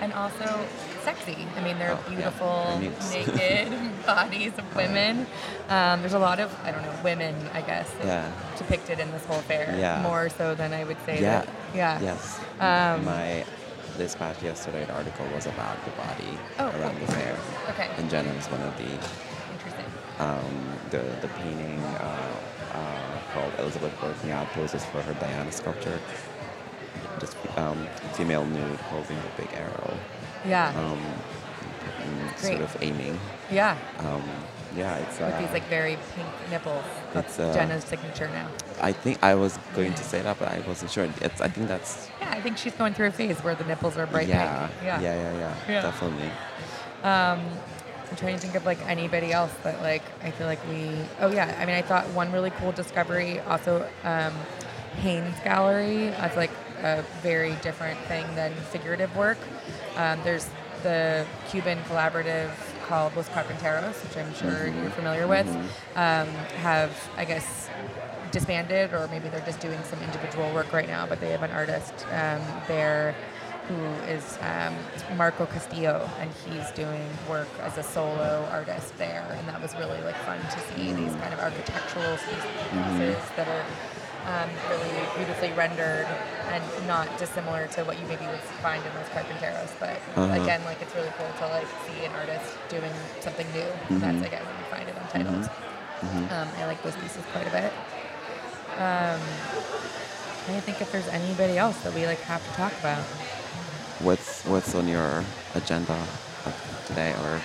And 0.01 0.11
also 0.13 0.59
sexy. 1.03 1.47
I 1.55 1.61
mean, 1.63 1.77
they're 1.79 1.91
Oh, 1.97 2.09
beautiful, 2.09 2.79
They're 2.79 2.91
naked 3.69 4.05
bodies 4.05 4.51
of 4.57 4.75
women. 4.75 5.27
Um, 5.69 6.01
there's 6.01 6.13
a 6.13 6.19
lot 6.19 6.39
of, 6.39 6.53
I 6.63 6.71
don't 6.71 6.81
know, 6.81 6.95
women, 7.03 7.35
I 7.53 7.61
guess, 7.61 7.89
Yeah. 8.03 8.29
depicted 8.57 8.99
in 8.99 9.11
this 9.11 9.23
whole 9.25 9.41
fair. 9.41 9.75
Yeah. 9.77 10.01
More 10.01 10.29
so 10.29 10.55
than 10.55 10.73
I 10.73 10.83
would 10.83 10.97
say 11.05 11.21
Yeah. 11.21 11.41
that. 11.41 11.47
Yeah. 11.73 11.99
Yes. 12.01 12.39
Um, 12.59 13.05
My 13.05 13.45
this 13.97 14.15
past 14.15 14.41
yesterday 14.41 14.85
the 14.85 14.93
article 14.93 15.25
was 15.35 15.45
about 15.45 15.77
the 15.85 15.91
body 15.91 16.37
Oh, 16.59 16.65
around 16.79 16.97
cool. 16.97 17.05
the 17.07 17.11
fair, 17.13 17.35
Okay. 17.71 17.89
and 17.97 18.09
Jenna 18.09 18.33
was 18.33 18.47
one 18.49 18.61
of 18.61 18.75
the 18.77 18.89
Interesting. 19.53 19.85
um, 20.19 20.77
the 20.89 21.03
the 21.21 21.27
painting 21.39 21.79
uh, 21.99 22.17
uh, 22.73 22.79
called 23.33 23.51
Elizabeth 23.59 23.91
working 24.01 24.31
out 24.31 24.47
poses 24.53 24.83
for 24.85 25.01
her 25.01 25.13
Diana 25.15 25.51
sculpture. 25.51 25.99
Just 27.19 27.35
um, 27.57 27.87
female 28.13 28.45
nude 28.45 28.79
holding 28.81 29.17
a 29.17 29.41
big 29.41 29.49
arrow, 29.53 29.93
Yeah. 30.45 30.69
um, 30.69 30.99
and 32.03 32.37
sort 32.39 32.61
of 32.61 32.75
aiming. 32.81 33.19
yeah. 33.51 33.77
Um, 33.99 34.23
yeah, 34.75 34.95
it's. 34.99 35.19
Uh, 35.19 35.25
With 35.25 35.39
these 35.39 35.51
like 35.53 35.67
very 35.67 35.97
pink 36.15 36.27
nipples. 36.49 36.85
That's 37.13 37.37
uh, 37.39 37.53
Jenna's 37.53 37.83
signature 37.83 38.29
now. 38.29 38.47
I 38.81 38.93
think 38.93 39.21
I 39.21 39.35
was 39.35 39.59
going 39.75 39.93
to 39.93 40.03
say 40.03 40.21
that, 40.21 40.39
but 40.39 40.47
I 40.47 40.61
wasn't 40.61 40.91
sure. 40.91 41.09
It's. 41.19 41.41
I 41.41 41.49
think 41.49 41.67
that's. 41.67 42.07
Yeah, 42.21 42.31
I 42.31 42.39
think 42.41 42.57
she's 42.57 42.73
going 42.73 42.93
through 42.93 43.07
a 43.07 43.11
phase 43.11 43.37
where 43.43 43.53
the 43.53 43.65
nipples 43.65 43.97
are 43.97 44.07
bright 44.07 44.29
yeah, 44.29 44.67
pink. 44.67 44.83
yeah, 44.83 45.01
yeah, 45.01 45.33
yeah, 45.33 45.55
Yeah. 45.67 45.81
Definitely. 45.81 46.31
Um, 47.03 47.41
I'm 48.09 48.15
trying 48.17 48.35
to 48.35 48.39
think 48.41 48.55
of 48.55 48.65
like 48.65 48.79
anybody 48.87 49.33
else 49.33 49.51
that 49.63 49.81
like 49.81 50.03
I 50.23 50.31
feel 50.31 50.47
like 50.47 50.65
we. 50.69 50.89
Oh 51.19 51.31
yeah, 51.31 51.53
I 51.59 51.65
mean 51.65 51.75
I 51.75 51.81
thought 51.81 52.07
one 52.09 52.31
really 52.31 52.51
cool 52.51 52.71
discovery 52.71 53.39
also 53.41 53.87
um, 54.05 54.33
Haynes 55.01 55.35
Gallery 55.43 56.09
as 56.09 56.35
like 56.37 56.51
a 56.83 57.03
very 57.21 57.55
different 57.61 57.99
thing 58.01 58.25
than 58.35 58.53
figurative 58.53 59.15
work. 59.15 59.37
Um, 59.95 60.19
there's 60.23 60.49
the 60.83 61.25
Cuban 61.49 61.77
collaborative 61.83 62.51
called 62.87 63.15
Los 63.15 63.29
Carpinteros, 63.29 64.03
which 64.03 64.17
I'm 64.17 64.33
sure 64.33 64.67
you're 64.67 64.89
familiar 64.91 65.27
with. 65.27 65.47
Um, 65.95 66.27
have 66.57 66.91
I 67.17 67.25
guess 67.25 67.69
disbanded 68.31 68.93
or 68.93 69.07
maybe 69.09 69.27
they're 69.29 69.45
just 69.45 69.59
doing 69.59 69.81
some 69.83 70.01
individual 70.01 70.53
work 70.53 70.71
right 70.73 70.87
now, 70.87 71.05
but 71.05 71.19
they 71.19 71.31
have 71.31 71.43
an 71.43 71.51
artist 71.51 71.93
um, 72.11 72.41
there 72.67 73.15
who 73.67 73.85
is 74.11 74.37
um, 74.41 74.75
Marco 75.17 75.45
Castillo, 75.45 76.09
and 76.19 76.29
he's 76.45 76.71
doing 76.71 77.07
work 77.29 77.47
as 77.61 77.77
a 77.77 77.83
solo 77.83 78.47
artist 78.51 78.97
there, 78.97 79.25
and 79.37 79.47
that 79.47 79.61
was 79.61 79.75
really 79.75 80.01
like 80.01 80.15
fun 80.17 80.39
to 80.41 80.59
see 80.73 80.91
these 80.93 81.13
kind 81.15 81.33
of 81.33 81.39
architectural 81.39 82.17
pieces 82.17 83.17
that 83.35 83.47
are 83.47 83.65
um, 84.27 84.49
really 84.69 84.91
beautifully 85.17 85.51
rendered 85.53 86.07
and 86.49 86.63
not 86.87 87.07
dissimilar 87.17 87.67
to 87.67 87.83
what 87.83 87.99
you 87.99 88.05
maybe 88.07 88.25
would 88.27 88.39
find 88.61 88.83
in 88.85 88.93
Los 88.95 89.09
Carpinteros. 89.09 89.71
But 89.79 89.97
Uh-huh. 90.15 90.41
again, 90.41 90.63
like 90.65 90.81
it's 90.81 90.93
really 90.95 91.11
cool 91.17 91.27
to 91.39 91.47
like 91.47 91.67
see 91.87 92.05
an 92.05 92.11
artist 92.13 92.45
doing 92.69 92.91
something 93.19 93.47
new. 93.53 93.69
That's 93.99 94.21
again 94.21 94.43
when 94.45 94.55
you 94.57 94.65
find 94.69 94.87
it 94.89 94.95
untitled. 95.01 95.49
Um, 96.31 96.47
I 96.59 96.65
like 96.65 96.81
those 96.83 96.95
pieces 96.95 97.23
quite 97.31 97.47
a 97.47 97.51
bit. 97.51 97.71
Um, 98.77 99.21
I 100.49 100.59
think 100.61 100.81
if 100.81 100.91
there's 100.91 101.07
anybody 101.09 101.57
else 101.57 101.77
that 101.83 101.93
we 101.93 102.05
like 102.05 102.19
have 102.21 102.45
to 102.45 102.53
talk 102.57 102.73
about. 102.79 103.03
What's 104.01 104.43
What's 104.45 104.73
on 104.75 104.87
your 104.87 105.23
agenda 105.55 105.95
today 106.87 107.13
or 107.23 107.41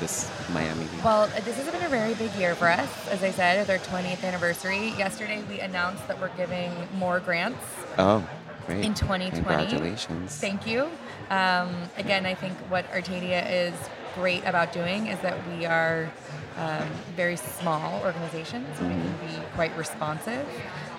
this 0.00 0.30
Miami? 0.52 0.86
Well, 1.04 1.28
this 1.44 1.56
has 1.56 1.70
been 1.70 1.82
a 1.82 1.88
very 1.88 2.14
big 2.14 2.34
year 2.34 2.54
for 2.54 2.68
us. 2.68 2.90
As 3.08 3.22
I 3.22 3.30
said, 3.30 3.58
it's 3.58 3.70
our 3.70 3.78
20th 3.78 4.24
anniversary. 4.24 4.88
Yesterday, 4.98 5.42
we 5.48 5.60
announced 5.60 6.06
that 6.08 6.20
we're 6.20 6.36
giving 6.36 6.72
more 6.98 7.20
grants 7.20 7.64
oh, 7.98 8.28
great! 8.66 8.84
in 8.84 8.94
2020. 8.94 9.30
Congratulations! 9.30 10.36
Thank 10.36 10.66
you. 10.66 10.88
Um, 11.30 11.70
again, 11.96 12.26
I 12.26 12.34
think 12.34 12.54
what 12.68 12.90
Artadia 12.90 13.48
is 13.50 13.74
great 14.14 14.44
about 14.44 14.72
doing 14.72 15.06
is 15.06 15.18
that 15.20 15.36
we 15.48 15.64
are 15.66 16.10
um, 16.56 16.88
very 17.16 17.36
small 17.36 18.02
organizations. 18.02 18.66
so 18.76 18.84
We 18.84 18.90
can 18.90 19.12
be 19.26 19.42
quite 19.54 19.76
responsive. 19.76 20.46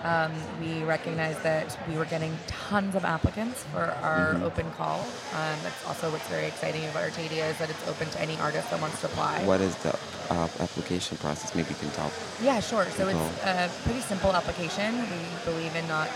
Um, 0.04 0.34
we 0.60 0.84
recognize 0.84 1.39
that 1.44 1.78
we 1.88 1.96
were 1.96 2.06
getting 2.06 2.38
tons 2.48 2.94
of 2.96 3.06
applicants 3.06 3.63
for 3.72 3.86
our 4.04 4.36
open 4.44 4.70
call. 4.72 5.00
Um, 5.00 5.58
that's 5.63 5.88
also 5.88 6.12
what's 6.12 6.28
very 6.28 6.46
exciting 6.46 6.84
about 6.86 7.04
Artadia 7.04 7.50
is 7.50 7.58
that 7.60 7.70
it's 7.70 7.88
open 7.88 8.10
to 8.10 8.22
any 8.22 8.38
artist 8.38 8.70
that 8.72 8.82
wants 8.82 9.00
to 9.02 9.08
apply. 9.08 9.46
What 9.46 9.62
is 9.62 9.76
the 9.78 9.98
uh, 10.30 10.50
application 10.60 11.18
process? 11.18 11.56
Maybe 11.56 11.70
you 11.70 11.76
can 11.76 11.92
talk. 11.92 12.12
Yeah, 12.42 12.60
sure. 12.60 12.86
So 12.92 13.08
it's 13.08 13.46
a 13.46 13.72
pretty 13.86 14.02
simple 14.02 14.34
application. 14.34 14.94
We 15.00 15.20
believe 15.46 15.74
in 15.76 15.88
not 15.88 16.10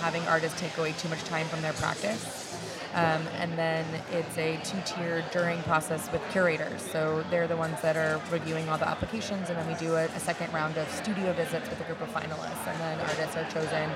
having 0.00 0.22
artists 0.26 0.60
take 0.60 0.76
away 0.78 0.92
too 0.98 1.08
much 1.08 1.22
time 1.24 1.46
from 1.46 1.62
their 1.62 1.74
practice. 1.74 2.57
Um, 2.98 3.22
and 3.38 3.56
then 3.56 3.84
it's 4.10 4.36
a 4.38 4.58
two-tier 4.64 5.24
jurying 5.32 5.62
process 5.62 6.10
with 6.10 6.20
curators. 6.32 6.82
So 6.82 7.24
they're 7.30 7.46
the 7.46 7.56
ones 7.56 7.80
that 7.82 7.96
are 7.96 8.20
reviewing 8.30 8.68
all 8.68 8.78
the 8.78 8.88
applications, 8.88 9.48
and 9.50 9.58
then 9.58 9.66
we 9.68 9.74
do 9.74 9.94
a, 9.94 10.04
a 10.06 10.20
second 10.20 10.52
round 10.52 10.76
of 10.76 10.88
studio 10.90 11.32
visits 11.32 11.68
with 11.70 11.80
a 11.80 11.84
group 11.84 12.00
of 12.00 12.08
finalists. 12.12 12.66
And 12.66 12.80
then 12.80 13.00
artists 13.00 13.36
are 13.36 13.48
chosen 13.50 13.90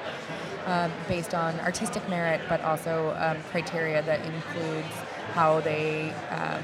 um, 0.66 0.92
based 1.08 1.34
on 1.34 1.58
artistic 1.60 2.08
merit, 2.08 2.40
but 2.48 2.60
also 2.62 3.16
um, 3.18 3.42
criteria 3.50 4.02
that 4.02 4.24
includes 4.24 4.94
how 5.34 5.60
they 5.60 6.12
um, 6.30 6.62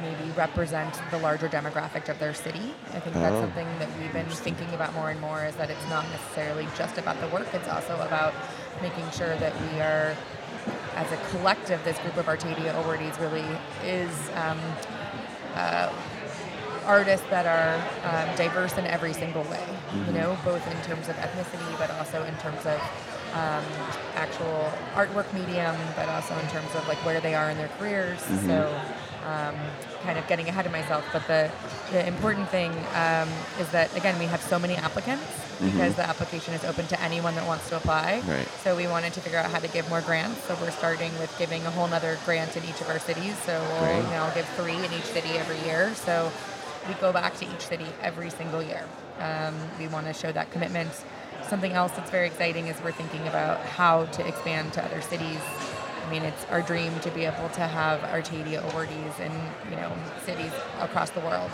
maybe 0.00 0.30
represent 0.36 0.94
the 1.10 1.18
larger 1.18 1.48
demographic 1.48 2.08
of 2.08 2.18
their 2.18 2.34
city. 2.34 2.74
I 2.92 3.00
think 3.00 3.14
that's 3.16 3.34
Oh. 3.34 3.40
something 3.42 3.66
that 3.78 3.88
we've 3.98 4.12
been 4.12 4.26
thinking 4.28 4.72
about 4.74 4.94
more 4.94 5.10
and 5.10 5.20
more 5.20 5.44
is 5.44 5.54
that 5.56 5.68
it's 5.70 5.88
not 5.90 6.04
necessarily 6.10 6.66
just 6.76 6.96
about 6.98 7.20
the 7.20 7.28
work, 7.28 7.46
it's 7.52 7.68
also 7.68 7.94
about 8.00 8.32
making 8.82 9.08
sure 9.12 9.34
that 9.36 9.52
we 9.60 9.80
are 9.80 10.14
as 10.94 11.10
a 11.12 11.16
collective, 11.30 11.82
this 11.84 11.98
group 11.98 12.16
of 12.16 12.26
Artadia 12.26 12.72
awardees 12.82 13.18
really 13.20 13.44
is 13.84 14.10
um, 14.34 14.58
uh, 15.54 15.92
artists 16.84 17.26
that 17.30 17.46
are 17.46 17.74
um, 18.04 18.36
diverse 18.36 18.76
in 18.76 18.86
every 18.86 19.12
single 19.12 19.42
way. 19.44 19.64
You 20.06 20.12
know, 20.12 20.38
both 20.44 20.66
in 20.70 20.82
terms 20.82 21.08
of 21.08 21.16
ethnicity, 21.16 21.78
but 21.78 21.90
also 21.92 22.22
in 22.24 22.34
terms 22.36 22.64
of 22.66 22.80
um, 23.32 23.64
actual 24.14 24.72
artwork 24.94 25.32
medium, 25.32 25.76
but 25.96 26.08
also 26.08 26.38
in 26.38 26.46
terms 26.48 26.74
of 26.74 26.86
like 26.86 26.98
where 27.04 27.20
they 27.20 27.34
are 27.34 27.50
in 27.50 27.58
their 27.58 27.70
careers. 27.78 28.20
So, 28.46 28.80
um, 29.24 29.54
kind 30.02 30.18
of 30.18 30.26
getting 30.28 30.48
ahead 30.48 30.66
of 30.66 30.72
myself, 30.72 31.04
but 31.12 31.26
the 31.26 31.50
the 31.92 32.06
important 32.06 32.48
thing 32.48 32.70
um, 32.94 33.28
is 33.58 33.68
that 33.70 33.94
again 33.96 34.18
we 34.18 34.26
have 34.26 34.42
so 34.42 34.58
many 34.58 34.74
applicants 34.74 35.24
because 35.60 35.94
the 35.94 36.06
application 36.06 36.52
is 36.54 36.64
open 36.64 36.86
to 36.88 37.00
anyone 37.00 37.34
that 37.36 37.46
wants 37.46 37.68
to 37.68 37.76
apply. 37.76 38.22
Right. 38.26 38.48
So 38.62 38.76
we 38.76 38.86
wanted 38.86 39.12
to 39.14 39.20
figure 39.20 39.38
out 39.38 39.50
how 39.50 39.60
to 39.60 39.68
give 39.68 39.88
more 39.88 40.00
grants. 40.00 40.42
So 40.44 40.56
we're 40.60 40.70
starting 40.70 41.16
with 41.18 41.34
giving 41.38 41.64
a 41.64 41.70
whole 41.70 41.88
nother 41.88 42.18
grant 42.24 42.56
in 42.56 42.64
each 42.64 42.80
of 42.80 42.88
our 42.88 42.98
cities. 42.98 43.36
So 43.46 43.60
we'll 43.80 44.02
Great. 44.02 44.10
know 44.10 44.30
give 44.34 44.48
three 44.56 44.76
in 44.76 44.92
each 44.92 45.04
city 45.04 45.30
every 45.38 45.60
year. 45.66 45.94
So 45.94 46.30
we 46.88 46.94
go 46.94 47.12
back 47.12 47.36
to 47.38 47.44
each 47.46 47.66
city 47.66 47.86
every 48.02 48.30
single 48.30 48.62
year. 48.62 48.84
Um, 49.20 49.54
we 49.78 49.88
want 49.88 50.06
to 50.06 50.12
show 50.12 50.32
that 50.32 50.50
commitment. 50.50 50.90
Something 51.48 51.72
else 51.72 51.92
that's 51.92 52.10
very 52.10 52.26
exciting 52.26 52.68
is 52.68 52.76
we're 52.82 52.92
thinking 52.92 53.26
about 53.28 53.60
how 53.60 54.06
to 54.06 54.26
expand 54.26 54.72
to 54.74 54.84
other 54.84 55.00
cities. 55.00 55.40
I 56.04 56.10
mean, 56.10 56.22
it's 56.22 56.44
our 56.46 56.62
dream 56.62 56.98
to 57.00 57.10
be 57.10 57.24
able 57.24 57.48
to 57.50 57.60
have 57.60 58.00
Artadia 58.00 58.62
awardees 58.62 59.18
in 59.20 59.32
you 59.70 59.76
know 59.76 59.92
cities 60.24 60.52
across 60.80 61.10
the 61.10 61.20
world, 61.20 61.50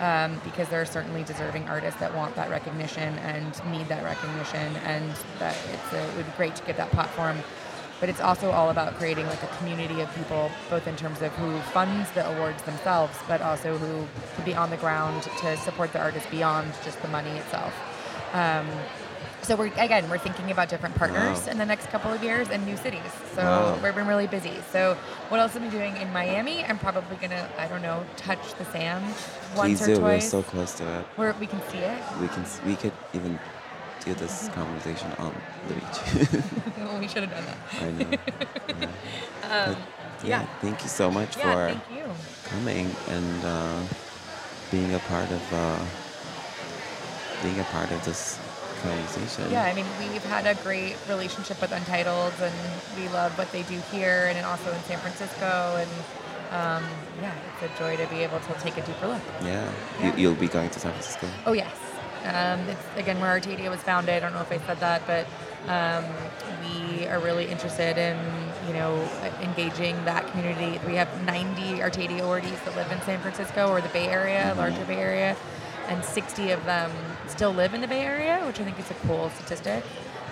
um, 0.00 0.40
because 0.44 0.68
there 0.68 0.80
are 0.80 0.86
certainly 0.86 1.24
deserving 1.24 1.68
artists 1.68 1.98
that 2.00 2.14
want 2.14 2.34
that 2.36 2.48
recognition 2.50 3.18
and 3.18 3.52
need 3.72 3.88
that 3.88 4.04
recognition, 4.04 4.76
and 4.84 5.10
that 5.38 5.56
it's 5.72 5.92
a, 5.92 6.02
it 6.02 6.16
would 6.16 6.26
be 6.26 6.32
great 6.36 6.54
to 6.56 6.64
give 6.64 6.76
that 6.76 6.90
platform. 6.90 7.38
But 8.00 8.08
it's 8.08 8.20
also 8.20 8.52
all 8.52 8.70
about 8.70 8.94
creating 8.94 9.26
like 9.26 9.42
a 9.42 9.48
community 9.58 10.00
of 10.00 10.14
people, 10.14 10.52
both 10.70 10.86
in 10.86 10.94
terms 10.94 11.20
of 11.20 11.32
who 11.32 11.58
funds 11.72 12.08
the 12.12 12.24
awards 12.30 12.62
themselves, 12.62 13.18
but 13.26 13.42
also 13.42 13.76
who 13.76 14.06
can 14.36 14.44
be 14.44 14.54
on 14.54 14.70
the 14.70 14.76
ground 14.76 15.24
to 15.24 15.56
support 15.56 15.92
the 15.92 15.98
artist 15.98 16.30
beyond 16.30 16.72
just 16.84 17.02
the 17.02 17.08
money 17.08 17.30
itself. 17.30 17.74
Um, 18.32 18.68
so 19.42 19.56
we're 19.56 19.72
again 19.78 20.08
we're 20.10 20.18
thinking 20.18 20.50
about 20.50 20.68
different 20.68 20.94
partners 20.94 21.46
Wow. 21.46 21.52
in 21.52 21.58
the 21.58 21.66
next 21.66 21.86
couple 21.88 22.12
of 22.12 22.22
years 22.22 22.48
and 22.50 22.64
new 22.66 22.76
cities. 22.76 23.00
So 23.34 23.42
Wow. 23.42 23.78
we've 23.82 23.94
been 23.94 24.06
really 24.06 24.26
busy. 24.26 24.52
So 24.72 24.96
what 25.28 25.40
else 25.40 25.54
am 25.56 25.62
I 25.64 25.68
doing 25.68 25.96
in 25.96 26.12
Miami? 26.12 26.64
I'm 26.64 26.78
probably 26.78 27.16
gonna 27.16 27.48
I 27.58 27.66
don't 27.68 27.82
know 27.82 28.04
touch 28.16 28.54
the 28.54 28.64
sand 28.66 29.04
once 29.56 29.80
Please 29.80 29.82
or 29.82 29.94
do. 29.96 30.00
We're 30.02 30.20
so 30.20 30.42
close 30.42 30.72
to 30.74 30.84
it. 31.00 31.04
where 31.16 31.32
we 31.40 31.46
can 31.46 31.60
see 31.70 31.78
it. 31.78 31.98
We 32.20 32.28
can. 32.28 32.44
We 32.66 32.76
could 32.76 32.92
even 33.14 33.38
do 34.04 34.12
Mm-hmm. 34.14 34.20
this 34.24 34.48
conversation 34.54 35.10
on 35.18 35.34
the 35.68 35.74
beach. 35.74 35.98
we 37.00 37.08
should 37.08 37.24
have 37.24 37.30
done 37.36 37.44
that. 37.50 37.82
I 37.82 37.90
know. 37.90 38.10
Yeah. 39.48 39.70
Um, 39.70 39.76
But, 40.20 40.28
yeah. 40.28 40.46
Thank 40.60 40.82
you 40.82 40.88
so 40.88 41.10
much 41.10 41.36
Yeah, 41.36 41.42
for 41.42 41.72
thank 41.72 41.84
you. 41.98 42.04
coming 42.44 42.86
and 43.08 43.44
uh, 43.44 43.80
being 44.70 44.94
a 44.94 44.98
part 45.10 45.30
of 45.30 45.42
uh, 45.52 45.78
being 47.42 47.58
a 47.60 47.64
part 47.64 47.90
of 47.90 48.04
this 48.04 48.38
conversation. 48.78 49.50
Yeah, 49.50 49.64
I 49.64 49.74
mean, 49.74 49.86
we've 49.98 50.24
had 50.24 50.46
a 50.46 50.54
great 50.62 50.96
relationship 51.08 51.60
with 51.60 51.72
Untitled, 51.72 52.34
and 52.40 52.54
we 52.96 53.08
love 53.10 53.36
what 53.36 53.50
they 53.52 53.62
do 53.62 53.80
here, 53.92 54.26
and 54.34 54.44
also 54.46 54.72
in 54.72 54.80
San 54.82 54.98
Francisco, 54.98 55.76
and 55.76 55.90
um, 56.50 56.84
yeah, 57.20 57.34
it's 57.62 57.72
a 57.72 57.78
joy 57.78 57.96
to 57.96 58.06
be 58.08 58.22
able 58.22 58.40
to 58.40 58.52
take 58.54 58.76
a 58.76 58.82
deeper 58.82 59.08
look. 59.08 59.22
Yeah. 59.42 59.70
Yeah. 60.00 60.16
You, 60.16 60.22
you'll 60.22 60.34
be 60.34 60.48
going 60.48 60.70
to 60.70 60.80
San 60.80 60.92
Francisco. 60.92 61.28
Oh 61.46 61.52
yes, 61.52 61.74
um, 62.24 62.60
it's 62.68 62.84
again 62.96 63.20
where 63.20 63.38
Artadia 63.38 63.70
was 63.70 63.82
founded. 63.82 64.14
I 64.14 64.20
don't 64.20 64.32
know 64.32 64.40
if 64.40 64.52
I 64.52 64.58
said 64.66 64.80
that, 64.80 65.06
but 65.06 65.26
um, 65.68 66.04
we 66.62 67.06
are 67.06 67.20
really 67.20 67.46
interested 67.46 67.98
in 67.98 68.16
you 68.66 68.72
know 68.72 68.96
engaging 69.42 70.02
that 70.04 70.26
community. 70.28 70.80
We 70.86 70.94
have 70.94 71.08
90 71.24 71.80
Artadia 71.80 72.20
awardees 72.20 72.64
that 72.64 72.76
live 72.76 72.90
in 72.90 73.00
San 73.02 73.20
Francisco 73.20 73.68
or 73.68 73.80
the 73.80 73.88
Bay 73.90 74.08
Area, 74.08 74.54
larger 74.56 74.84
Bay 74.84 74.96
Area, 74.98 75.36
and 75.88 76.04
60 76.04 76.50
of 76.52 76.64
them 76.64 76.90
still 77.26 77.52
live 77.52 77.74
in 77.74 77.80
the 77.80 77.88
Bay 77.88 78.00
Area, 78.02 78.40
which 78.46 78.60
I 78.60 78.64
think 78.64 78.78
is 78.78 78.90
a 78.90 78.94
cool 79.06 79.30
statistic. 79.30 79.82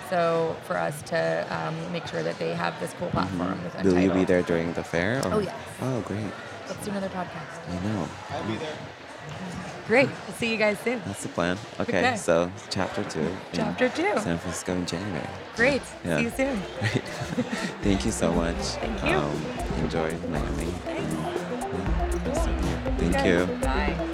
So 0.09 0.55
for 0.63 0.77
us 0.77 1.01
to 1.03 1.45
um, 1.49 1.75
make 1.91 2.07
sure 2.07 2.23
that 2.23 2.39
they 2.39 2.53
have 2.53 2.79
this 2.79 2.93
cool 2.99 3.09
platform 3.09 3.61
with 3.63 3.83
Will 3.83 3.99
you 3.99 4.11
be 4.11 4.23
there 4.23 4.41
during 4.41 4.71
the 4.73 4.83
fair? 4.83 5.19
or- 5.25 5.33
Oh, 5.35 5.39
yes. 5.39 5.55
Oh, 5.81 5.99
great. 6.01 6.31
Let's 6.67 6.83
do 6.85 6.91
another 6.91 7.09
podcast. 7.09 7.59
I 7.69 7.85
know. 7.87 8.07
I'll 8.31 8.43
be 8.47 8.55
there. 8.57 8.73
Great. 9.87 10.09
We'll 10.27 10.35
see 10.37 10.51
you 10.51 10.57
guys 10.57 10.77
soon. 10.79 11.01
That's 11.05 11.23
the 11.23 11.29
plan. 11.29 11.57
Okay, 11.79 11.99
Okay. 11.99 12.15
so 12.17 12.51
chapter 12.69 13.03
two. 13.05 13.29
Chapter 13.53 13.87
two. 13.89 14.13
San 14.19 14.37
Francisco 14.37 14.73
in 14.73 14.85
January. 14.85 15.27
Great. 15.55 15.81
Yeah. 16.05 16.17
See 16.17 16.23
you 16.23 16.29
soon. 16.31 16.57
Thank 17.83 18.05
you 18.05 18.11
so 18.11 18.33
much. 18.33 18.55
Thank 18.55 19.03
you. 19.03 19.15
Um, 19.17 19.45
enjoy 19.79 20.11
Miami. 20.29 20.65
Thanks. 20.83 21.13
Yeah, 21.13 22.21
nice 22.25 22.43
to 22.45 22.51
meet 22.51 23.05
you. 23.05 23.11
Thank 23.11 23.25
you. 23.27 23.45
Bye. 23.61 23.95